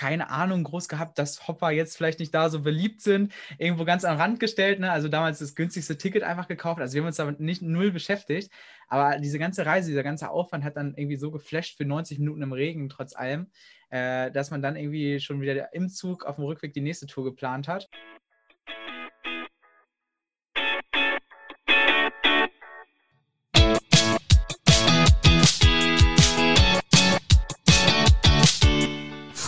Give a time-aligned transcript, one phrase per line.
[0.00, 3.34] keine Ahnung groß gehabt, dass Hopper jetzt vielleicht nicht da so beliebt sind.
[3.58, 4.90] Irgendwo ganz am Rand gestellt, ne?
[4.90, 6.80] Also damals das günstigste Ticket einfach gekauft.
[6.80, 8.50] Also wir haben uns damit nicht null beschäftigt.
[8.88, 12.40] Aber diese ganze Reise, dieser ganze Aufwand hat dann irgendwie so geflasht für 90 Minuten
[12.40, 13.48] im Regen, trotz allem,
[13.90, 17.24] äh, dass man dann irgendwie schon wieder im Zug auf dem Rückweg die nächste Tour
[17.24, 17.90] geplant hat.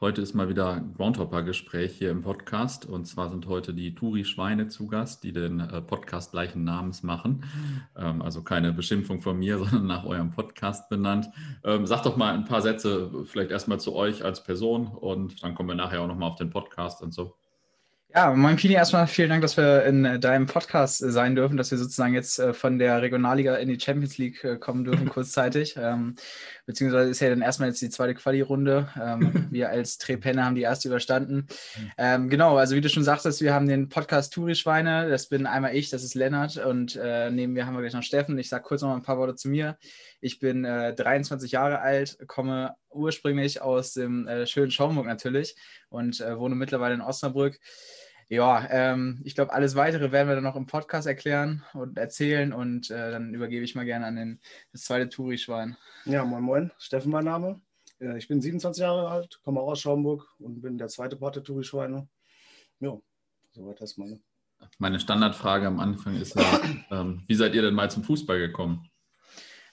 [0.00, 2.84] Heute ist mal wieder Groundhopper-Gespräch hier im Podcast.
[2.84, 7.44] Und zwar sind heute die Turi-Schweine zu Gast, die den äh, Podcast gleichen Namens machen.
[7.96, 11.30] Ähm, also keine Beschimpfung von mir, sondern nach eurem Podcast benannt.
[11.62, 15.54] Ähm, sagt doch mal ein paar Sätze, vielleicht erstmal zu euch als Person und dann
[15.54, 17.36] kommen wir nachher auch nochmal auf den Podcast und so.
[18.16, 21.56] Ja, moin Pini, erstmal vielen Dank, dass wir in äh, deinem Podcast äh, sein dürfen,
[21.56, 25.74] dass wir sozusagen jetzt äh, von der Regionalliga in die Champions League kommen dürfen, kurzzeitig.
[25.76, 26.14] Ähm,
[26.64, 28.88] beziehungsweise ist ja dann erstmal jetzt die zweite Quali-Runde.
[29.02, 31.48] Ähm, wir als Trepenne haben die erste überstanden.
[31.98, 35.10] Ähm, genau, also wie du schon sagtest, wir haben den Podcast Touri-Schweine.
[35.10, 38.04] Das bin einmal ich, das ist Lennart und äh, neben mir haben wir gleich noch
[38.04, 38.38] Steffen.
[38.38, 39.76] Ich sage kurz noch ein paar Worte zu mir.
[40.20, 45.56] Ich bin äh, 23 Jahre alt, komme ursprünglich aus dem äh, schönen Schaumburg natürlich
[45.88, 47.58] und wohne mittlerweile in Osnabrück
[48.28, 52.52] ja, ähm, ich glaube, alles weitere werden wir dann noch im Podcast erklären und erzählen
[52.52, 54.40] und äh, dann übergebe ich mal gerne an den,
[54.72, 55.76] das zweite Touri-Schwein.
[56.04, 57.60] Ja, moin moin, Steffen mein Name.
[58.00, 61.36] Äh, ich bin 27 Jahre alt, komme auch aus Schaumburg und bin der zweite Part
[61.36, 62.08] der Touri-Schweine.
[62.80, 62.98] Ja,
[63.52, 64.18] soweit erstmal.
[64.78, 68.88] Meine Standardfrage am Anfang ist ja, ähm, wie seid ihr denn mal zum Fußball gekommen?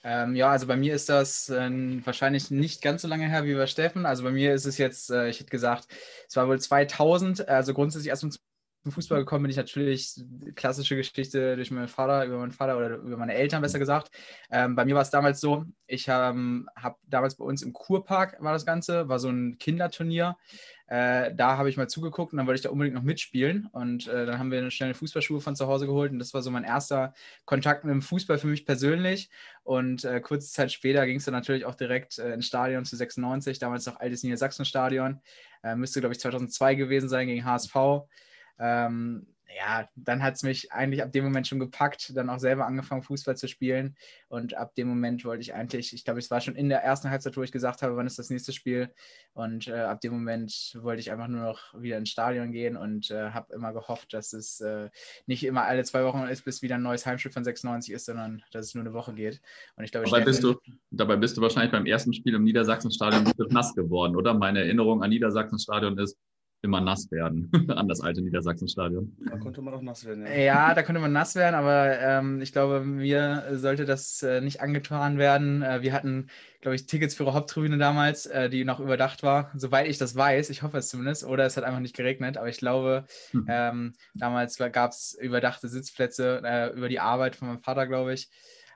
[0.04, 1.70] Ähm, ja, also bei mir ist das äh,
[2.04, 4.04] wahrscheinlich nicht ganz so lange her wie bei Steffen.
[4.04, 5.86] Also bei mir ist es jetzt, äh, ich hätte gesagt,
[6.28, 7.48] es war wohl 2000.
[7.48, 8.24] Also grundsätzlich erst
[8.82, 10.20] zum Fußball gekommen bin ich natürlich
[10.56, 14.10] klassische Geschichte durch meinen Vater, über meinen Vater oder über meine Eltern besser gesagt.
[14.50, 18.36] Ähm, bei mir war es damals so, ich ähm, habe damals bei uns im Kurpark
[18.40, 20.36] war das Ganze, war so ein Kinderturnier.
[20.88, 23.68] Äh, da habe ich mal zugeguckt und dann wollte ich da unbedingt noch mitspielen.
[23.72, 26.42] Und äh, dann haben wir eine schnelle Fußballschuhe von zu Hause geholt und das war
[26.42, 27.14] so mein erster
[27.44, 29.30] Kontakt mit dem Fußball für mich persönlich.
[29.62, 32.96] Und äh, kurze Zeit später ging es dann natürlich auch direkt äh, ins Stadion zu
[32.96, 35.20] 96, damals noch altes Niedersachsen-Stadion.
[35.62, 37.74] Äh, müsste, glaube ich, 2002 gewesen sein gegen HSV.
[38.58, 39.26] Ähm,
[39.56, 43.02] ja, dann hat es mich eigentlich ab dem Moment schon gepackt, dann auch selber angefangen,
[43.02, 43.96] Fußball zu spielen.
[44.28, 47.10] Und ab dem Moment wollte ich eigentlich, ich glaube, es war schon in der ersten
[47.10, 48.92] Halbzeit, wo ich gesagt habe, wann ist das nächste Spiel.
[49.34, 53.10] Und äh, ab dem Moment wollte ich einfach nur noch wieder ins Stadion gehen und
[53.10, 54.90] äh, habe immer gehofft, dass es äh,
[55.26, 58.42] nicht immer alle zwei Wochen ist, bis wieder ein neues Heimspiel von 96 ist, sondern
[58.52, 59.40] dass es nur eine Woche geht.
[59.76, 60.56] Und ich glaube, dabei, bist du,
[60.90, 64.34] dabei bist du wahrscheinlich beim ersten Spiel im Niedersachsenstadion nass geworden, oder?
[64.34, 66.16] Meine Erinnerung an Niedersachsenstadion ist,
[66.62, 69.16] immer nass werden an das alte Niedersachsenstadion.
[69.28, 70.24] Da konnte man auch nass werden.
[70.26, 74.40] Ja, ja da konnte man nass werden, aber ähm, ich glaube, mir sollte das äh,
[74.40, 75.62] nicht angetan werden.
[75.62, 76.28] Äh, wir hatten,
[76.60, 80.14] glaube ich, Tickets für ihre Haupttribüne damals, äh, die noch überdacht war, soweit ich das
[80.14, 80.50] weiß.
[80.50, 81.24] Ich hoffe es zumindest.
[81.24, 83.46] Oder es hat einfach nicht geregnet, aber ich glaube, hm.
[83.48, 88.30] ähm, damals gab es überdachte Sitzplätze äh, über die Arbeit von meinem Vater, glaube ich.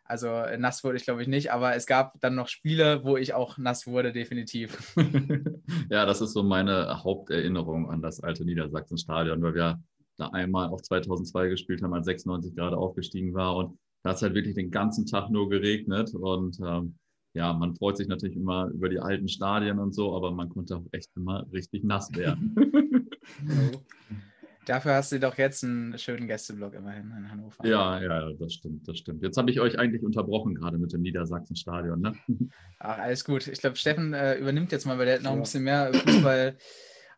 [0.09, 3.17] Also äh, nass wurde ich, glaube ich, nicht, aber es gab dann noch Spiele, wo
[3.17, 4.95] ich auch nass wurde, definitiv.
[5.91, 9.81] ja, das ist so meine Haupterinnerung an das alte Niedersachsen-Stadion, weil wir
[10.17, 14.23] da einmal auch 2002 gespielt haben, als 96 gerade aufgestiegen war und da hat es
[14.23, 16.97] halt wirklich den ganzen Tag nur geregnet und ähm,
[17.35, 20.77] ja, man freut sich natürlich immer über die alten Stadien und so, aber man konnte
[20.77, 22.57] auch echt immer richtig nass werden.
[24.67, 27.65] Dafür hast du doch jetzt einen schönen Gästeblock immerhin in Hannover.
[27.65, 29.23] Ja, ja, das stimmt, das stimmt.
[29.23, 32.01] Jetzt habe ich euch eigentlich unterbrochen, gerade mit dem Niedersachsen-Stadion.
[32.01, 32.15] Ne?
[32.81, 33.47] Ach, alles gut.
[33.47, 36.57] Ich glaube, Steffen äh, übernimmt jetzt mal, weil der hat noch ein bisschen mehr Fußball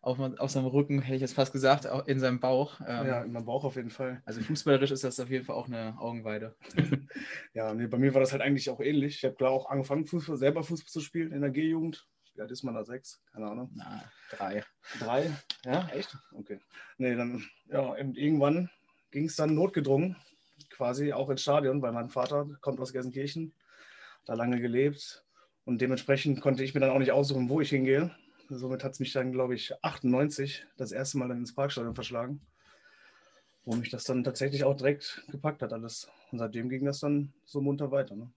[0.03, 2.81] auf, auf seinem Rücken, hätte ich jetzt fast gesagt, auch in seinem Bauch.
[2.87, 4.23] Ähm, ja, in meinem Bauch auf jeden Fall.
[4.27, 6.55] Also fußballerisch ist das auf jeden Fall auch eine Augenweide.
[7.55, 9.17] ja, nee, bei mir war das halt eigentlich auch ähnlich.
[9.17, 12.07] Ich habe klar auch angefangen, Fußball, selber Fußball zu spielen in der G-Jugend.
[12.39, 12.85] Wie alt ist man da?
[12.85, 13.21] Sechs?
[13.33, 13.69] Keine Ahnung.
[13.75, 14.01] Na,
[14.31, 14.63] drei.
[15.01, 15.29] Drei?
[15.65, 16.17] Ja, echt?
[16.31, 16.61] Okay.
[16.97, 18.71] Nee, dann, ja, irgendwann
[19.11, 20.15] ging es dann notgedrungen,
[20.71, 23.53] quasi auch ins Stadion, weil mein Vater kommt aus Gelsenkirchen,
[24.25, 25.25] da lange gelebt.
[25.65, 28.15] Und dementsprechend konnte ich mir dann auch nicht aussuchen, wo ich hingehe.
[28.49, 32.47] Somit hat es mich dann, glaube ich, 98 das erste Mal dann ins Parkstadion verschlagen,
[33.65, 36.09] wo mich das dann tatsächlich auch direkt gepackt hat alles.
[36.31, 38.15] Und seitdem ging das dann so munter weiter.
[38.15, 38.33] Ne?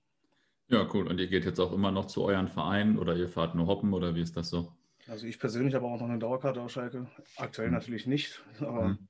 [0.71, 1.07] Ja, cool.
[1.07, 3.93] Und ihr geht jetzt auch immer noch zu euren Vereinen oder ihr fahrt nur hoppen
[3.93, 4.71] oder wie ist das so?
[5.07, 7.07] Also ich persönlich habe auch noch eine Dauerkarte auf Schalke.
[7.35, 7.73] Aktuell mhm.
[7.73, 9.07] natürlich nicht, aber mhm.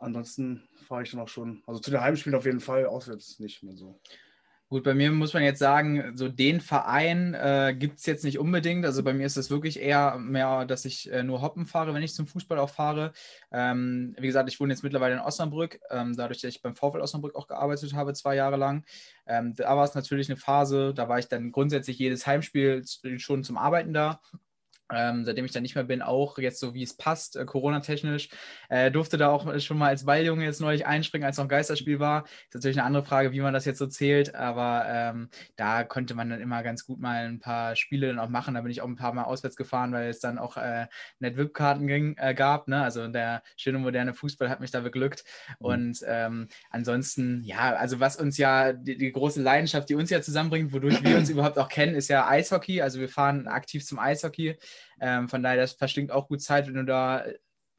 [0.00, 1.62] ansonsten fahre ich dann auch schon.
[1.66, 3.98] Also zu den Heimspielen auf jeden Fall, auswärts nicht mehr so.
[4.68, 8.40] Gut, bei mir muss man jetzt sagen, so den Verein äh, gibt es jetzt nicht
[8.40, 8.84] unbedingt.
[8.84, 12.02] Also bei mir ist es wirklich eher mehr, dass ich äh, nur Hoppen fahre, wenn
[12.02, 13.12] ich zum Fußball auch fahre.
[13.52, 17.00] Ähm, wie gesagt, ich wohne jetzt mittlerweile in Osnabrück, ähm, dadurch, dass ich beim VfL
[17.00, 18.84] Osnabrück auch gearbeitet habe, zwei Jahre lang.
[19.28, 22.82] Ähm, da war es natürlich eine Phase, da war ich dann grundsätzlich jedes Heimspiel
[23.18, 24.20] schon zum Arbeiten da.
[24.92, 28.28] Ähm, seitdem ich da nicht mehr bin, auch jetzt so wie es passt, äh, Corona-technisch.
[28.68, 31.98] Äh, durfte da auch schon mal als Balljunge jetzt neulich einspringen, als noch ein Geisterspiel
[31.98, 32.24] war.
[32.24, 36.14] Ist natürlich eine andere Frage, wie man das jetzt so zählt, aber ähm, da konnte
[36.14, 38.54] man dann immer ganz gut mal ein paar Spiele dann auch machen.
[38.54, 40.86] Da bin ich auch ein paar Mal auswärts gefahren, weil es dann auch äh,
[41.18, 42.68] NetVIP-Karten äh, gab.
[42.68, 42.82] Ne?
[42.82, 45.24] Also der schöne moderne Fußball hat mich da beglückt.
[45.58, 45.66] Mhm.
[45.66, 50.22] Und ähm, ansonsten, ja, also was uns ja, die, die große Leidenschaft, die uns ja
[50.22, 52.82] zusammenbringt, wodurch wir uns überhaupt auch kennen, ist ja Eishockey.
[52.82, 54.56] Also wir fahren aktiv zum Eishockey.
[55.00, 57.24] Ähm, von daher, das verstinkt auch gut Zeit, wenn du da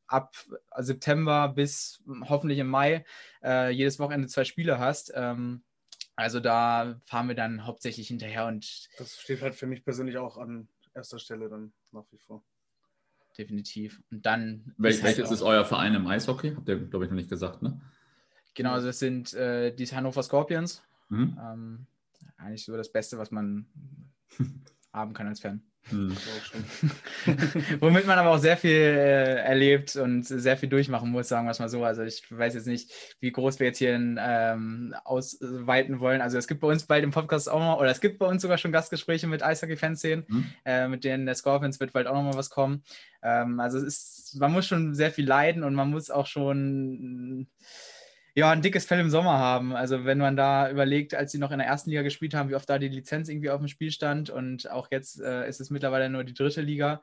[0.08, 0.36] ab
[0.78, 3.06] September bis hoffentlich im Mai
[3.44, 5.12] äh, jedes Wochenende zwei Spiele hast.
[5.16, 5.64] Ähm,
[6.16, 8.90] also da fahren wir dann hauptsächlich hinterher und.
[8.98, 12.44] Das steht halt für mich persönlich auch an erster Stelle dann nach wie vor.
[13.38, 14.02] Definitiv.
[14.10, 14.74] Und dann.
[14.78, 16.56] Wel ist welches halt ist euer Verein im Eishockey?
[16.56, 17.80] Habt ihr, glaube ich, noch nicht gesagt, ne?
[18.56, 20.84] Genau, also es sind äh, die Hannover Scorpions.
[21.10, 21.38] Mhm.
[21.40, 21.88] Ähm,
[22.38, 23.68] eigentlich so das Beste, was man
[24.94, 25.62] haben kann als Fan.
[25.90, 26.16] Hm.
[27.80, 31.52] Womit man aber auch sehr viel äh, erlebt und sehr viel durchmachen muss, sagen wir
[31.52, 31.84] es mal so.
[31.84, 36.22] Also ich weiß jetzt nicht, wie groß wir jetzt hier in, ähm, ausweiten wollen.
[36.22, 38.42] Also es gibt bei uns bald im Podcast auch mal, oder es gibt bei uns
[38.42, 40.46] sogar schon Gastgespräche mit Eishockey-Fanszenen, hm.
[40.66, 42.84] äh, mit denen der Scorpions wird bald auch noch mal was kommen.
[43.24, 47.48] Ähm, also es ist, man muss schon sehr viel leiden und man muss auch schon
[48.38, 49.76] ja, ein dickes Fell im Sommer haben.
[49.76, 52.56] Also wenn man da überlegt, als sie noch in der ersten Liga gespielt haben, wie
[52.56, 55.72] oft da die Lizenz irgendwie auf dem Spiel stand und auch jetzt äh, ist es
[55.72, 57.02] mittlerweile nur die dritte Liga.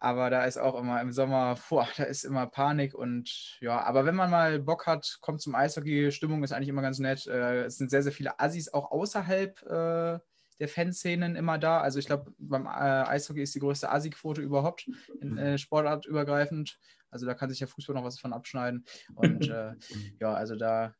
[0.00, 4.04] Aber da ist auch immer im Sommer, boah, da ist immer Panik und ja, aber
[4.04, 7.24] wenn man mal Bock hat, kommt zum Eishockey, Stimmung ist eigentlich immer ganz nett.
[7.28, 10.18] Äh, es sind sehr, sehr viele Assis auch außerhalb äh,
[10.58, 11.82] der Fanszenen immer da.
[11.82, 14.88] Also ich glaube, beim äh, Eishockey ist die größte Assi-Quote überhaupt,
[15.20, 16.80] in, äh, sportartübergreifend.
[17.14, 18.84] Also da kann sich der Fußball noch was von abschneiden.
[19.14, 19.72] Und äh,
[20.20, 20.94] ja, also da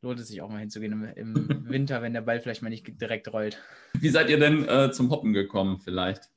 [0.00, 3.00] lohnt es sich auch mal hinzugehen im, im, Winter, wenn der Ball vielleicht mal nicht
[3.00, 3.62] direkt rollt.
[3.92, 6.30] Wie seid ihr denn äh, zum Hoppen gekommen vielleicht?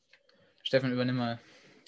[0.64, 1.40] Stefan, übernimm mal.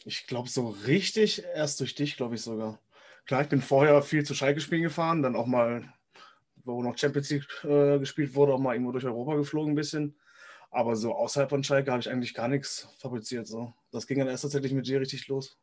[0.06, 2.80] Ich glaube, so richtig erst durch dich, glaube ich sogar.
[3.26, 5.94] Klar, ich bin vorher viel zu Schalke-Spielen gefahren, dann auch mal,
[6.64, 10.16] wo noch Champions League äh, gespielt wurde, auch mal irgendwo durch Europa geflogen ein bisschen.
[10.70, 13.48] Aber so außerhalb von Schalke habe ich eigentlich gar nichts fabriziert.
[13.48, 13.74] So.
[13.92, 15.60] Das ging dann erst tatsächlich mit dir richtig los.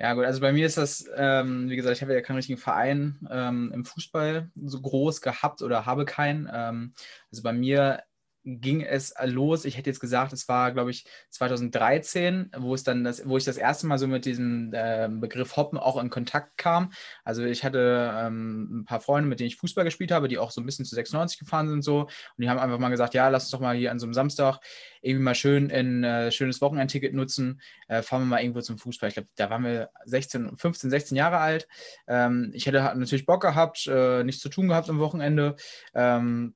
[0.00, 2.58] Ja, gut, also bei mir ist das, ähm, wie gesagt, ich habe ja keinen richtigen
[2.58, 6.48] Verein ähm, im Fußball so groß gehabt oder habe keinen.
[6.52, 6.94] Ähm,
[7.32, 8.04] also bei mir
[8.44, 9.64] ging es los.
[9.64, 13.44] Ich hätte jetzt gesagt, es war, glaube ich, 2013, wo es dann das, wo ich
[13.44, 16.92] das erste Mal so mit diesem äh, Begriff Hoppen auch in Kontakt kam.
[17.24, 20.50] Also ich hatte ähm, ein paar Freunde, mit denen ich Fußball gespielt habe, die auch
[20.50, 22.02] so ein bisschen zu 96 gefahren sind so.
[22.02, 24.14] Und die haben einfach mal gesagt, ja, lass uns doch mal hier an so einem
[24.14, 24.60] Samstag
[25.00, 27.60] irgendwie mal schön ein äh, schönes Wochenendticket nutzen.
[27.88, 29.08] Äh, fahren wir mal irgendwo zum Fußball.
[29.08, 31.68] Ich glaube, da waren wir 16, 15, 16 Jahre alt.
[32.06, 35.56] Ähm, ich hätte natürlich Bock gehabt, äh, nichts zu tun gehabt am Wochenende.
[35.94, 36.54] Ähm,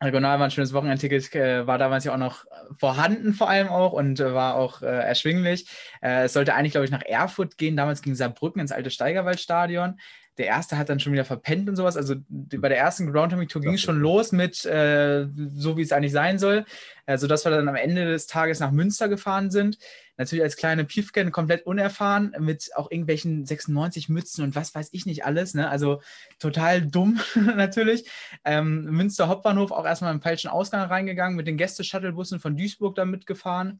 [0.00, 2.44] Regional war ein schönes Wochenendticket, äh, war damals ja auch noch
[2.78, 5.68] vorhanden vor allem auch und äh, war auch äh, erschwinglich.
[6.00, 7.76] Äh, es sollte eigentlich, glaube ich, nach Erfurt gehen.
[7.76, 9.98] Damals ging Saarbrücken ins alte Steigerwaldstadion.
[10.38, 11.96] Der erste hat dann schon wieder verpennt und sowas.
[11.96, 15.92] Also bei der ersten Ground Tour ging es schon los mit äh, so, wie es
[15.92, 16.64] eigentlich sein soll.
[17.06, 19.78] Also dass wir dann am Ende des Tages nach Münster gefahren sind
[20.18, 25.06] natürlich als kleine Piefken komplett unerfahren mit auch irgendwelchen 96 Mützen und was weiß ich
[25.06, 25.54] nicht alles.
[25.54, 25.70] Ne?
[25.70, 26.02] Also
[26.38, 28.10] total dumm natürlich.
[28.44, 33.10] Ähm, Münster Hauptbahnhof auch erstmal im falschen Ausgang reingegangen, mit den Gäste-Shuttlebussen von Duisburg dann
[33.10, 33.78] mitgefahren.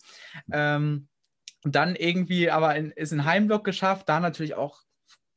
[0.52, 1.08] Ähm,
[1.64, 4.82] dann irgendwie aber in, ist in Heimblock geschafft, da natürlich auch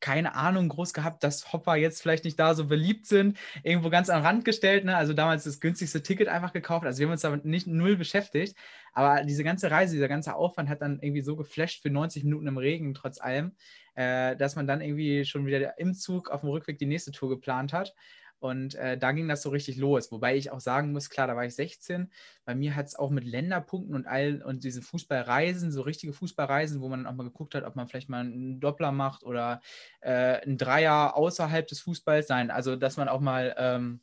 [0.01, 3.37] keine Ahnung groß gehabt, dass Hopper jetzt vielleicht nicht da so beliebt sind.
[3.63, 4.97] Irgendwo ganz am Rand gestellt, ne?
[4.97, 6.85] also damals das günstigste Ticket einfach gekauft.
[6.85, 8.55] Also wir haben uns damit nicht null beschäftigt.
[8.93, 12.47] Aber diese ganze Reise, dieser ganze Aufwand hat dann irgendwie so geflasht für 90 Minuten
[12.47, 13.53] im Regen, trotz allem,
[13.95, 17.29] äh, dass man dann irgendwie schon wieder im Zug auf dem Rückweg die nächste Tour
[17.29, 17.93] geplant hat.
[18.41, 20.11] Und äh, da ging das so richtig los.
[20.11, 22.11] Wobei ich auch sagen muss, klar, da war ich 16.
[22.43, 26.81] Bei mir hat es auch mit Länderpunkten und all und diese Fußballreisen, so richtige Fußballreisen,
[26.81, 29.61] wo man dann auch mal geguckt hat, ob man vielleicht mal einen Doppler macht oder
[29.99, 32.29] äh, einen Dreier außerhalb des Fußballs.
[32.29, 34.01] Nein, also dass man auch mal ähm,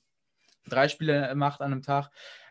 [0.68, 2.10] drei Spiele macht an einem Tag.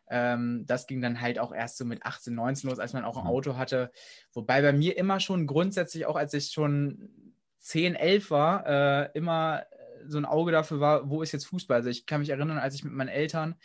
[0.10, 3.16] Ähm, das ging dann halt auch erst so mit 18, 19 los, als man auch
[3.16, 3.30] ein mhm.
[3.30, 3.92] Auto hatte.
[4.34, 9.64] Wobei bei mir immer schon grundsätzlich, auch als ich schon 10, 11 war, äh, immer
[10.08, 11.78] so ein Auge dafür war, wo ist jetzt Fußball?
[11.78, 13.56] Also ich kann mich erinnern, als ich mit meinen Eltern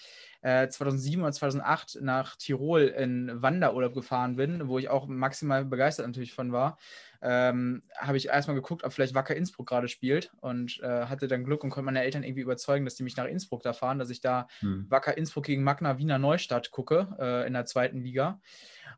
[0.43, 6.07] äh, 2007 oder 2008 nach Tirol in Wanderurlaub gefahren bin, wo ich auch maximal begeistert
[6.07, 6.79] natürlich von war.
[7.23, 11.45] ähm, habe ich erstmal geguckt, ob vielleicht Wacker Innsbruck gerade spielt und äh, hatte dann
[11.45, 14.11] Glück und konnte meine Eltern irgendwie überzeugen, dass die mich nach Innsbruck da fahren, dass
[14.11, 14.87] ich da hm.
[14.89, 18.41] Wacker Innsbruck gegen Magna Wiener Neustadt gucke äh, in der zweiten Liga.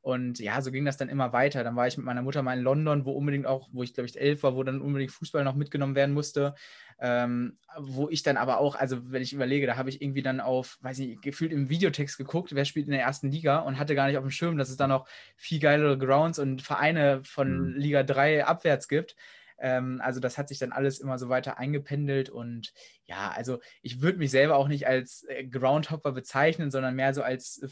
[0.04, 1.64] Und ja, so ging das dann immer weiter.
[1.64, 4.06] Dann war ich mit meiner Mutter mal in London, wo unbedingt auch, wo ich glaube
[4.06, 6.54] ich elf war, wo dann unbedingt Fußball noch mitgenommen werden musste.
[7.00, 10.40] Ähm, wo ich dann aber auch, also wenn ich überlege, da habe ich irgendwie dann
[10.40, 13.94] auf, weiß nicht, gefühlt im Videotext geguckt, wer spielt in der ersten Liga und hatte
[13.94, 17.70] gar nicht auf dem Schirm, dass es da noch viel geilere Grounds und Vereine von
[17.70, 17.76] mhm.
[17.78, 19.16] Liga 3 abwärts gibt.
[19.58, 22.74] Ähm, also das hat sich dann alles immer so weiter eingependelt und
[23.06, 27.22] ja, also ich würde mich selber auch nicht als äh, Groundhopper bezeichnen, sondern mehr so
[27.22, 27.68] als äh,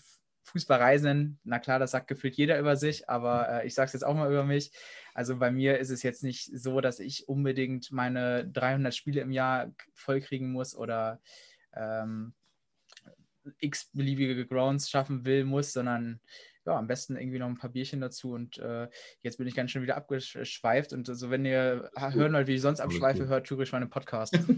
[0.52, 4.04] Fußballreisenden, na klar, das sagt gefühlt jeder über sich, aber äh, ich sage es jetzt
[4.04, 4.70] auch mal über mich.
[5.14, 9.32] Also bei mir ist es jetzt nicht so, dass ich unbedingt meine 300 Spiele im
[9.32, 11.20] Jahr vollkriegen muss oder
[11.74, 12.34] ähm,
[13.58, 16.20] x beliebige Grounds schaffen will, muss, sondern
[16.64, 18.32] ja, am besten irgendwie noch ein paar Bierchen dazu.
[18.32, 18.88] Und äh,
[19.20, 20.92] jetzt bin ich ganz schön wieder abgeschweift.
[20.92, 24.38] Und also, wenn ihr hören wollt, wie ich sonst abschweife, hört Thürisch meine Podcast.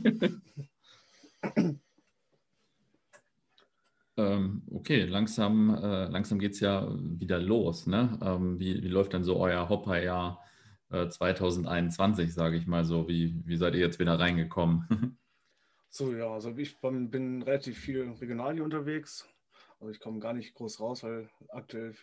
[4.17, 7.87] Ähm, okay, langsam, äh, langsam geht es ja wieder los.
[7.87, 8.19] Ne?
[8.23, 10.43] Ähm, wie, wie läuft denn so euer Hopper-Jahr
[10.91, 13.09] äh, 2021, sage ich mal so?
[13.09, 15.19] Wie, wie seid ihr jetzt wieder reingekommen?
[15.91, 19.29] so, ja, also ich bin, bin relativ viel regional hier unterwegs.
[19.81, 21.95] Also ich komme gar nicht groß raus, weil aktuell,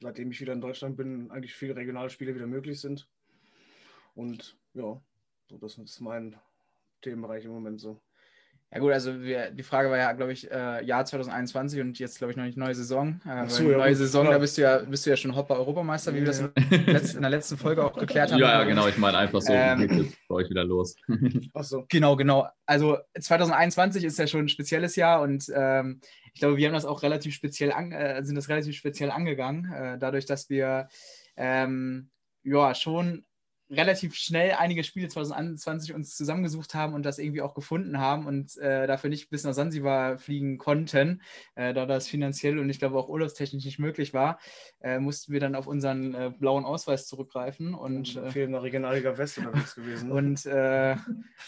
[0.00, 3.08] seitdem ich wieder in Deutschland bin, eigentlich viele regionale Spiele wieder möglich sind.
[4.14, 5.00] Und ja,
[5.48, 6.36] so das ist mein
[7.00, 8.00] Themenbereich im Moment so.
[8.74, 12.16] Ja gut, also wir, die Frage war ja, glaube ich, äh, Jahr 2021 und jetzt,
[12.16, 13.20] glaube ich, noch nicht neue Saison.
[13.26, 14.32] Äh, so, ja, neue Saison, klar.
[14.32, 17.30] da bist du ja, bist du ja schon Hopper-Europameister, wie wir das in, in, der
[17.30, 18.38] letzten Folge auch geklärt haben.
[18.40, 20.96] Ja, ja genau, ich meine einfach so, ähm, geht es bei euch wieder los.
[21.54, 21.84] Ach so.
[21.90, 22.48] Genau, genau.
[22.64, 26.00] Also 2021 ist ja schon ein spezielles Jahr und ähm,
[26.32, 29.70] ich glaube, wir haben das auch relativ speziell, an, äh, sind das relativ speziell angegangen,
[29.70, 30.88] äh, dadurch, dass wir
[31.36, 32.08] ähm,
[32.42, 33.26] ja schon
[33.72, 38.56] relativ schnell einige Spiele 2021 uns zusammengesucht haben und das irgendwie auch gefunden haben und
[38.58, 41.22] äh, dafür nicht bis nach Sansibar fliegen konnten,
[41.54, 44.38] äh, da das finanziell und ich glaube auch urlaubstechnisch nicht möglich war,
[44.80, 49.38] äh, mussten wir dann auf unseren äh, blauen Ausweis zurückgreifen und äh, fehlender Regionalliga West
[49.38, 50.12] unterwegs gewesen.
[50.12, 50.96] und äh,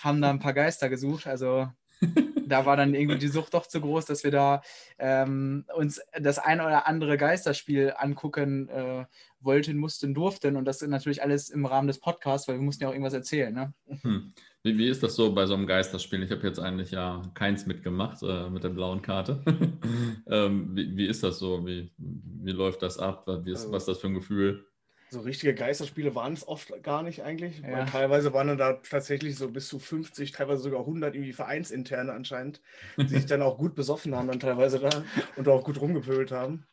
[0.03, 1.27] haben da ein paar Geister gesucht.
[1.27, 1.69] Also
[2.47, 4.63] da war dann irgendwie die Sucht doch zu groß, dass wir da
[4.99, 9.05] ähm, uns das ein oder andere Geisterspiel angucken äh,
[9.41, 10.57] wollten, mussten, durften.
[10.57, 13.15] Und das ist natürlich alles im Rahmen des Podcasts, weil wir mussten ja auch irgendwas
[13.15, 13.55] erzählen.
[13.55, 13.75] Ne?
[14.03, 14.33] Hm.
[14.63, 16.23] Wie, wie, ist das so bei so einem Geisterspiel?
[16.23, 19.43] Ich habe jetzt eigentlich ja keins mitgemacht äh, mit der blauen Karte.
[20.27, 21.67] ähm, wie, wie, ist das so?
[21.67, 23.29] Wie, wie läuft das ab?
[23.45, 24.67] Ist, also, was ist das für ein Gefühl?
[25.11, 27.61] So richtige Geisterspiele waren es oft gar nicht eigentlich.
[27.61, 27.85] Ja.
[27.85, 32.61] teilweise waren dann da tatsächlich so bis zu 50, teilweise sogar 100 irgendwie Vereinsinterne anscheinend,
[32.97, 35.05] die sich dann auch gut besoffen haben dann teilweise da
[35.37, 36.67] und auch gut rumgepöbelt haben.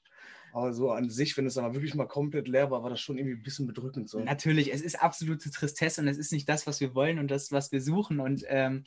[0.54, 3.18] Aber so an sich, wenn es aber wirklich mal komplett leer war, war das schon
[3.18, 4.10] irgendwie ein bisschen bedrückend.
[4.10, 4.20] So.
[4.20, 7.52] Natürlich, es ist absolute Tristesse und es ist nicht das, was wir wollen und das,
[7.52, 8.20] was wir suchen.
[8.20, 8.84] Und ähm,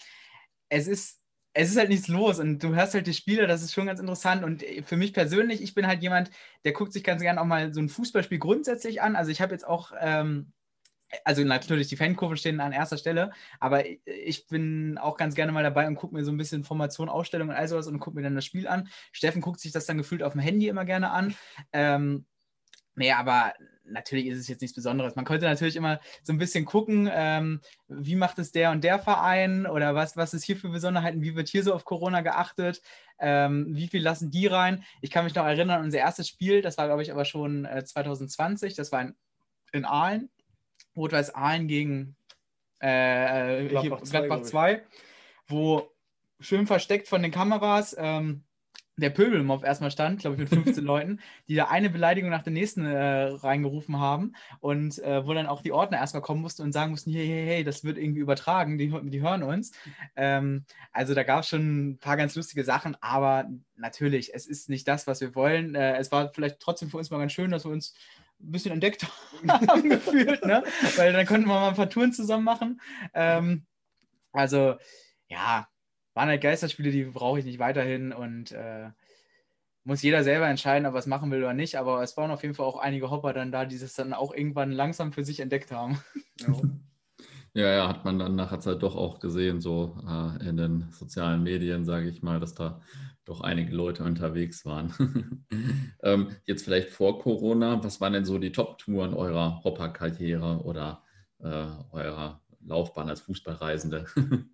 [0.69, 1.24] es ist
[1.55, 4.01] es ist halt nichts los und du hörst halt die Spieler, das ist schon ganz
[4.01, 4.45] interessant.
[4.45, 6.31] Und für mich persönlich, ich bin halt jemand,
[6.65, 9.17] der guckt sich ganz gerne auch mal so ein Fußballspiel grundsätzlich an.
[9.17, 10.53] Also ich habe jetzt auch, ähm,
[11.25, 13.31] also natürlich die Fankurven stehen an erster Stelle,
[13.61, 17.09] aber ich bin auch ganz gerne mal dabei und gucke mir so ein bisschen Formation,
[17.09, 18.89] Ausstellung und all sowas und gucke mir dann das Spiel an.
[19.13, 21.37] Steffen guckt sich das dann gefühlt auf dem Handy immer gerne an.
[21.73, 22.27] Ähm,
[22.97, 25.17] Nee, aber natürlich ist es jetzt nichts Besonderes.
[25.17, 28.99] Man könnte natürlich immer so ein bisschen gucken, ähm, wie macht es der und der
[28.99, 32.83] Verein oder was, was ist hier für Besonderheiten, wie wird hier so auf Corona geachtet,
[33.19, 34.85] ähm, wie viel lassen die rein.
[35.01, 37.85] Ich kann mich noch erinnern, unser erstes Spiel, das war, glaube ich, aber schon äh,
[37.85, 39.15] 2020, das war in,
[39.73, 40.31] in Aalen,
[40.97, 42.17] Rot-Weiß Aalen gegen
[42.81, 44.83] äh, Gladbach 2,
[45.47, 45.91] wo
[46.41, 48.45] schön versteckt von den Kameras ähm,
[48.97, 52.53] der Pöbelmob erstmal stand, glaube ich, mit 15 Leuten, die da eine Beleidigung nach der
[52.53, 56.73] nächsten äh, reingerufen haben und äh, wo dann auch die Ordner erstmal kommen mussten und
[56.73, 59.73] sagen mussten, hey, hey, hey, das wird irgendwie übertragen, die, die hören uns.
[60.15, 64.69] Ähm, also da gab es schon ein paar ganz lustige Sachen, aber natürlich, es ist
[64.69, 65.75] nicht das, was wir wollen.
[65.75, 67.95] Äh, es war vielleicht trotzdem für uns mal ganz schön, dass wir uns
[68.41, 69.07] ein bisschen entdeckt
[69.49, 70.63] haben gefühlt, ne?
[70.97, 72.81] weil dann konnten wir mal ein paar Touren zusammen machen.
[73.13, 73.67] Ähm,
[74.33, 74.77] also
[75.29, 75.67] ja,
[76.15, 78.91] waren halt Geisterspiele, die brauche ich nicht weiterhin und äh,
[79.85, 81.77] muss jeder selber entscheiden, ob er es machen will oder nicht.
[81.77, 84.33] Aber es waren auf jeden Fall auch einige Hopper dann da, die es dann auch
[84.33, 85.99] irgendwann langsam für sich entdeckt haben.
[86.41, 86.55] Ja.
[87.57, 91.85] Ja, hat man dann nachher Zeit doch auch gesehen, so äh, in den sozialen Medien,
[91.85, 92.81] sage ich mal, dass da
[93.25, 95.47] doch einige Leute unterwegs waren.
[96.03, 101.05] ähm, jetzt vielleicht vor Corona, was waren denn so die Top-Touren eurer Hopper-Karriere oder
[101.39, 104.07] äh, eurer Laufbahn als Fußballreisende?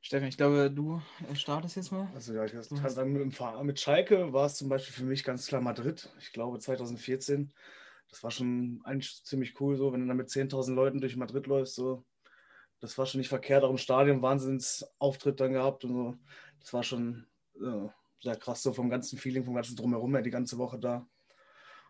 [0.00, 1.02] Steffen, ich glaube, du
[1.34, 2.08] startest jetzt mal.
[2.14, 5.60] Also ja, ich dann mit, mit Schalke war es zum Beispiel für mich ganz klar
[5.60, 6.08] Madrid.
[6.20, 7.52] Ich glaube 2014.
[8.08, 11.46] das war schon eigentlich ziemlich cool, so, wenn du dann mit 10.000 Leuten durch Madrid
[11.46, 12.04] läufst, so.
[12.80, 16.14] Das war schon nicht verkehrt, auch im Stadion Wahnsinnsauftritt dann gehabt und so.
[16.60, 17.26] Das war schon
[17.56, 17.88] äh,
[18.22, 21.06] sehr krass, so vom ganzen Feeling, vom ganzen Drumherum, ja, die ganze Woche da.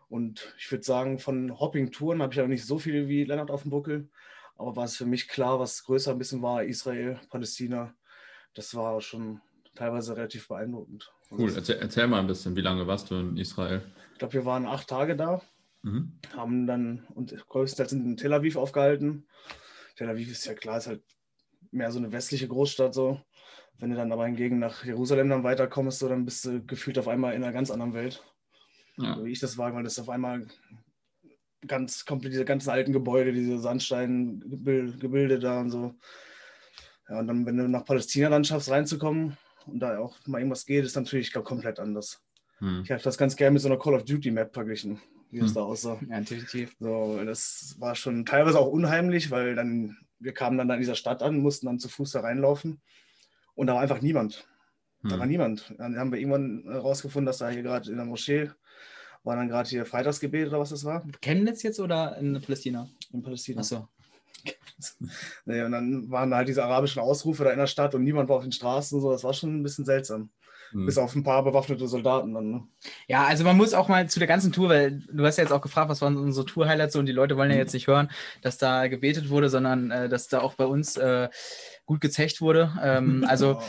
[0.07, 3.61] Und ich würde sagen, von Hopping-Touren habe ich ja nicht so viele wie Lennart auf
[3.61, 4.09] dem Buckel.
[4.55, 7.93] Aber war es für mich klar, was größer ein bisschen war, Israel, Palästina.
[8.53, 9.41] Das war schon
[9.75, 11.11] teilweise relativ beeindruckend.
[11.31, 13.81] Cool, erzähl, erzähl, mal ein bisschen, wie lange warst du in Israel?
[14.13, 15.41] Ich glaube, wir waren acht Tage da,
[15.83, 16.13] mhm.
[16.35, 19.27] haben dann und größtenteils in Tel Aviv aufgehalten.
[19.95, 21.03] Tel Aviv ist ja klar, ist halt
[21.71, 23.21] mehr so eine westliche Großstadt so.
[23.77, 27.07] Wenn du dann aber hingegen nach Jerusalem dann weiterkommst, so, dann bist du gefühlt auf
[27.07, 28.23] einmal in einer ganz anderen Welt.
[28.97, 29.15] Ja.
[29.15, 30.45] So wie ich das war, weil das auf einmal
[31.65, 35.95] ganz komplett diese ganzen alten Gebäude, diese Sandsteingebilde da und so.
[37.09, 40.65] Ja, und dann, wenn du nach Palästina dann schaffst, reinzukommen und da auch mal irgendwas
[40.65, 42.23] geht, ist natürlich glaub, komplett anders.
[42.59, 42.81] Hm.
[42.83, 45.01] Ich habe das ganz gerne mit so einer Call of Duty Map verglichen,
[45.31, 45.53] wie es hm.
[45.55, 45.99] da aussah.
[46.07, 46.75] Ja, definitiv.
[46.79, 51.23] So, das war schon teilweise auch unheimlich, weil dann, wir kamen dann in dieser Stadt
[51.23, 52.81] an, mussten dann zu Fuß da reinlaufen
[53.55, 54.47] und da war einfach niemand.
[55.03, 55.19] Da hm.
[55.19, 55.73] war niemand.
[55.77, 58.51] Dann haben wir irgendwann herausgefunden, dass da hier gerade in der Moschee
[59.23, 61.05] war dann gerade hier Freitagsgebet oder was das war.
[61.21, 62.89] Chemnitz jetzt oder in Palästina?
[63.11, 63.59] In Palästina.
[63.59, 63.89] Achso.
[65.45, 68.37] nee, und dann waren halt diese arabischen Ausrufe da in der Stadt und niemand war
[68.37, 69.11] auf den Straßen und so.
[69.11, 70.29] Das war schon ein bisschen seltsam.
[70.71, 70.85] Hm.
[70.85, 72.51] Bis auf ein paar bewaffnete Soldaten dann.
[72.51, 72.63] Ne?
[73.07, 75.51] Ja, also man muss auch mal zu der ganzen Tour, weil du hast ja jetzt
[75.51, 77.61] auch gefragt, was waren unsere Tour-Highlights und die Leute wollen ja hm.
[77.61, 81.29] jetzt nicht hören, dass da gebetet wurde, sondern äh, dass da auch bei uns äh,
[81.85, 82.71] gut gezecht wurde.
[82.81, 83.61] Ähm, also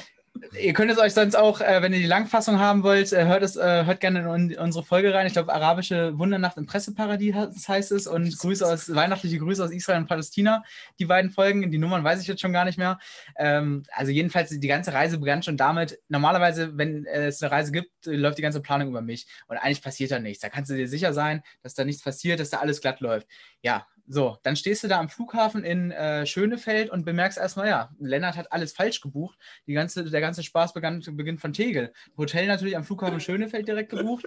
[0.58, 3.42] Ihr könnt es euch sonst auch, äh, wenn ihr die Langfassung haben wollt, äh, hört,
[3.42, 5.26] es, äh, hört gerne in unsere Folge rein.
[5.26, 9.99] Ich glaube, Arabische Wundernacht im Presseparadies heißt es und Grüße aus, weihnachtliche Grüße aus Israel
[9.99, 10.62] und Palästina.
[11.00, 12.99] Die beiden Folgen, die Nummern weiß ich jetzt schon gar nicht mehr.
[13.37, 17.90] Ähm, also jedenfalls, die ganze Reise begann schon damit, normalerweise, wenn es eine Reise gibt,
[18.06, 20.42] läuft die ganze Planung über mich und eigentlich passiert da nichts.
[20.42, 23.26] Da kannst du dir sicher sein, dass da nichts passiert, dass da alles glatt läuft.
[23.62, 27.90] Ja, so, dann stehst du da am Flughafen in äh, Schönefeld und bemerkst erstmal, ja,
[28.00, 29.38] Lennart hat alles falsch gebucht.
[29.68, 31.92] Die ganze, der ganze Spaß begann, beginnt von Tegel.
[32.18, 34.26] Hotel natürlich am Flughafen Schönefeld direkt gebucht.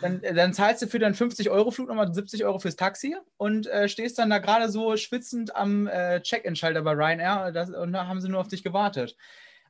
[0.00, 3.88] Dann, äh, dann zahlst du für deinen 50-Euro-Flug nochmal 70 Euro fürs Taxi und äh,
[3.88, 8.20] stehst dann da gerade so schwitzend am äh, Check-In-Schalter bei Ryanair das, und da haben
[8.20, 9.16] sie nur auf dich gewartet.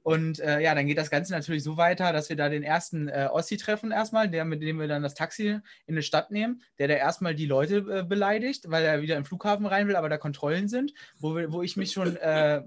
[0.03, 3.09] Und äh, ja, dann geht das Ganze natürlich so weiter, dass wir da den ersten
[3.09, 6.63] äh, Ossi treffen erstmal, der, mit dem wir dann das Taxi in eine Stadt nehmen,
[6.79, 10.09] der da erstmal die Leute äh, beleidigt, weil er wieder im Flughafen rein will, aber
[10.09, 12.63] da Kontrollen sind, wo, wir, wo ich mich schon äh,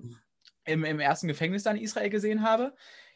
[0.65, 2.73] im, im ersten Gefängnis dann in Israel gesehen habe.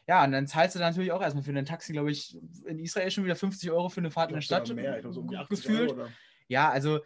[0.08, 2.78] Ja, und dann zahlst du dann natürlich auch erstmal für ein Taxi, glaube ich, in
[2.78, 4.72] Israel schon wieder 50 Euro für eine Fahrt in der Stadt.
[4.72, 5.92] Mehr, so um gefühlt.
[5.92, 6.08] Euro,
[6.48, 7.00] ja, also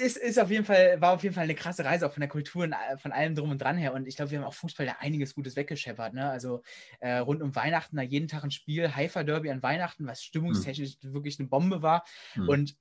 [0.00, 2.28] es ist auf jeden Fall, war auf jeden Fall eine krasse Reise, auch von der
[2.28, 3.92] Kultur und von allem drum und dran her.
[3.92, 6.14] Und ich glaube, wir haben auch Fußball da einiges Gutes weggescheppert.
[6.14, 6.28] Ne?
[6.28, 6.62] Also
[7.00, 10.96] äh, rund um Weihnachten, da jeden Tag ein Spiel, Haifa Derby an Weihnachten, was stimmungstechnisch
[11.02, 11.14] mhm.
[11.14, 12.04] wirklich eine Bombe war.
[12.34, 12.48] Mhm.
[12.48, 12.76] Und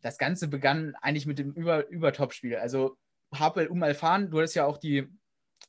[0.00, 2.56] das Ganze begann eigentlich mit dem Über Übertop-Spiel.
[2.56, 2.96] Also
[3.34, 5.06] Harpel Um Alfan, du hattest ja auch die,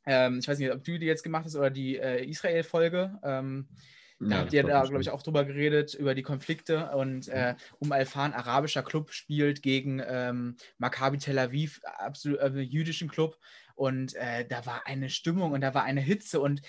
[0.06, 3.20] ähm, ich weiß nicht, ob du die jetzt gemacht hast oder die äh, Israel-Folge.
[3.24, 3.68] Ähm,
[4.22, 6.92] da ja, habt ihr da, glaube ich, auch drüber geredet, über die Konflikte.
[6.92, 13.10] Und äh, Um Alfan, arabischer Club, spielt gegen ähm, Maccabi Tel Aviv, absolut äh, jüdischen
[13.10, 13.38] Club.
[13.76, 16.40] Und äh, da war eine Stimmung und da war eine Hitze.
[16.40, 16.62] Und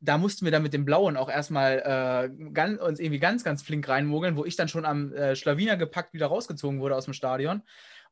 [0.00, 3.62] da mussten wir dann mit dem Blauen auch erstmal äh, ganz, uns irgendwie ganz, ganz
[3.62, 7.14] flink reinmogeln, wo ich dann schon am äh, Schlawiner gepackt wieder rausgezogen wurde aus dem
[7.14, 7.62] Stadion.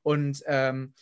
[0.02, 0.92] Und ähm,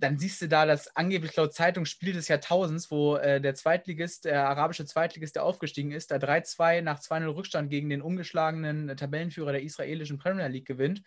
[0.00, 4.24] dann siehst du da das angeblich laut Zeitung Spiel des Jahrtausends, wo äh, der Zweitligist,
[4.24, 8.96] der arabische Zweitligist, der aufgestiegen ist, da 3-2 nach 2-0 Rückstand gegen den ungeschlagenen äh,
[8.96, 11.02] Tabellenführer der israelischen Premier League gewinnt.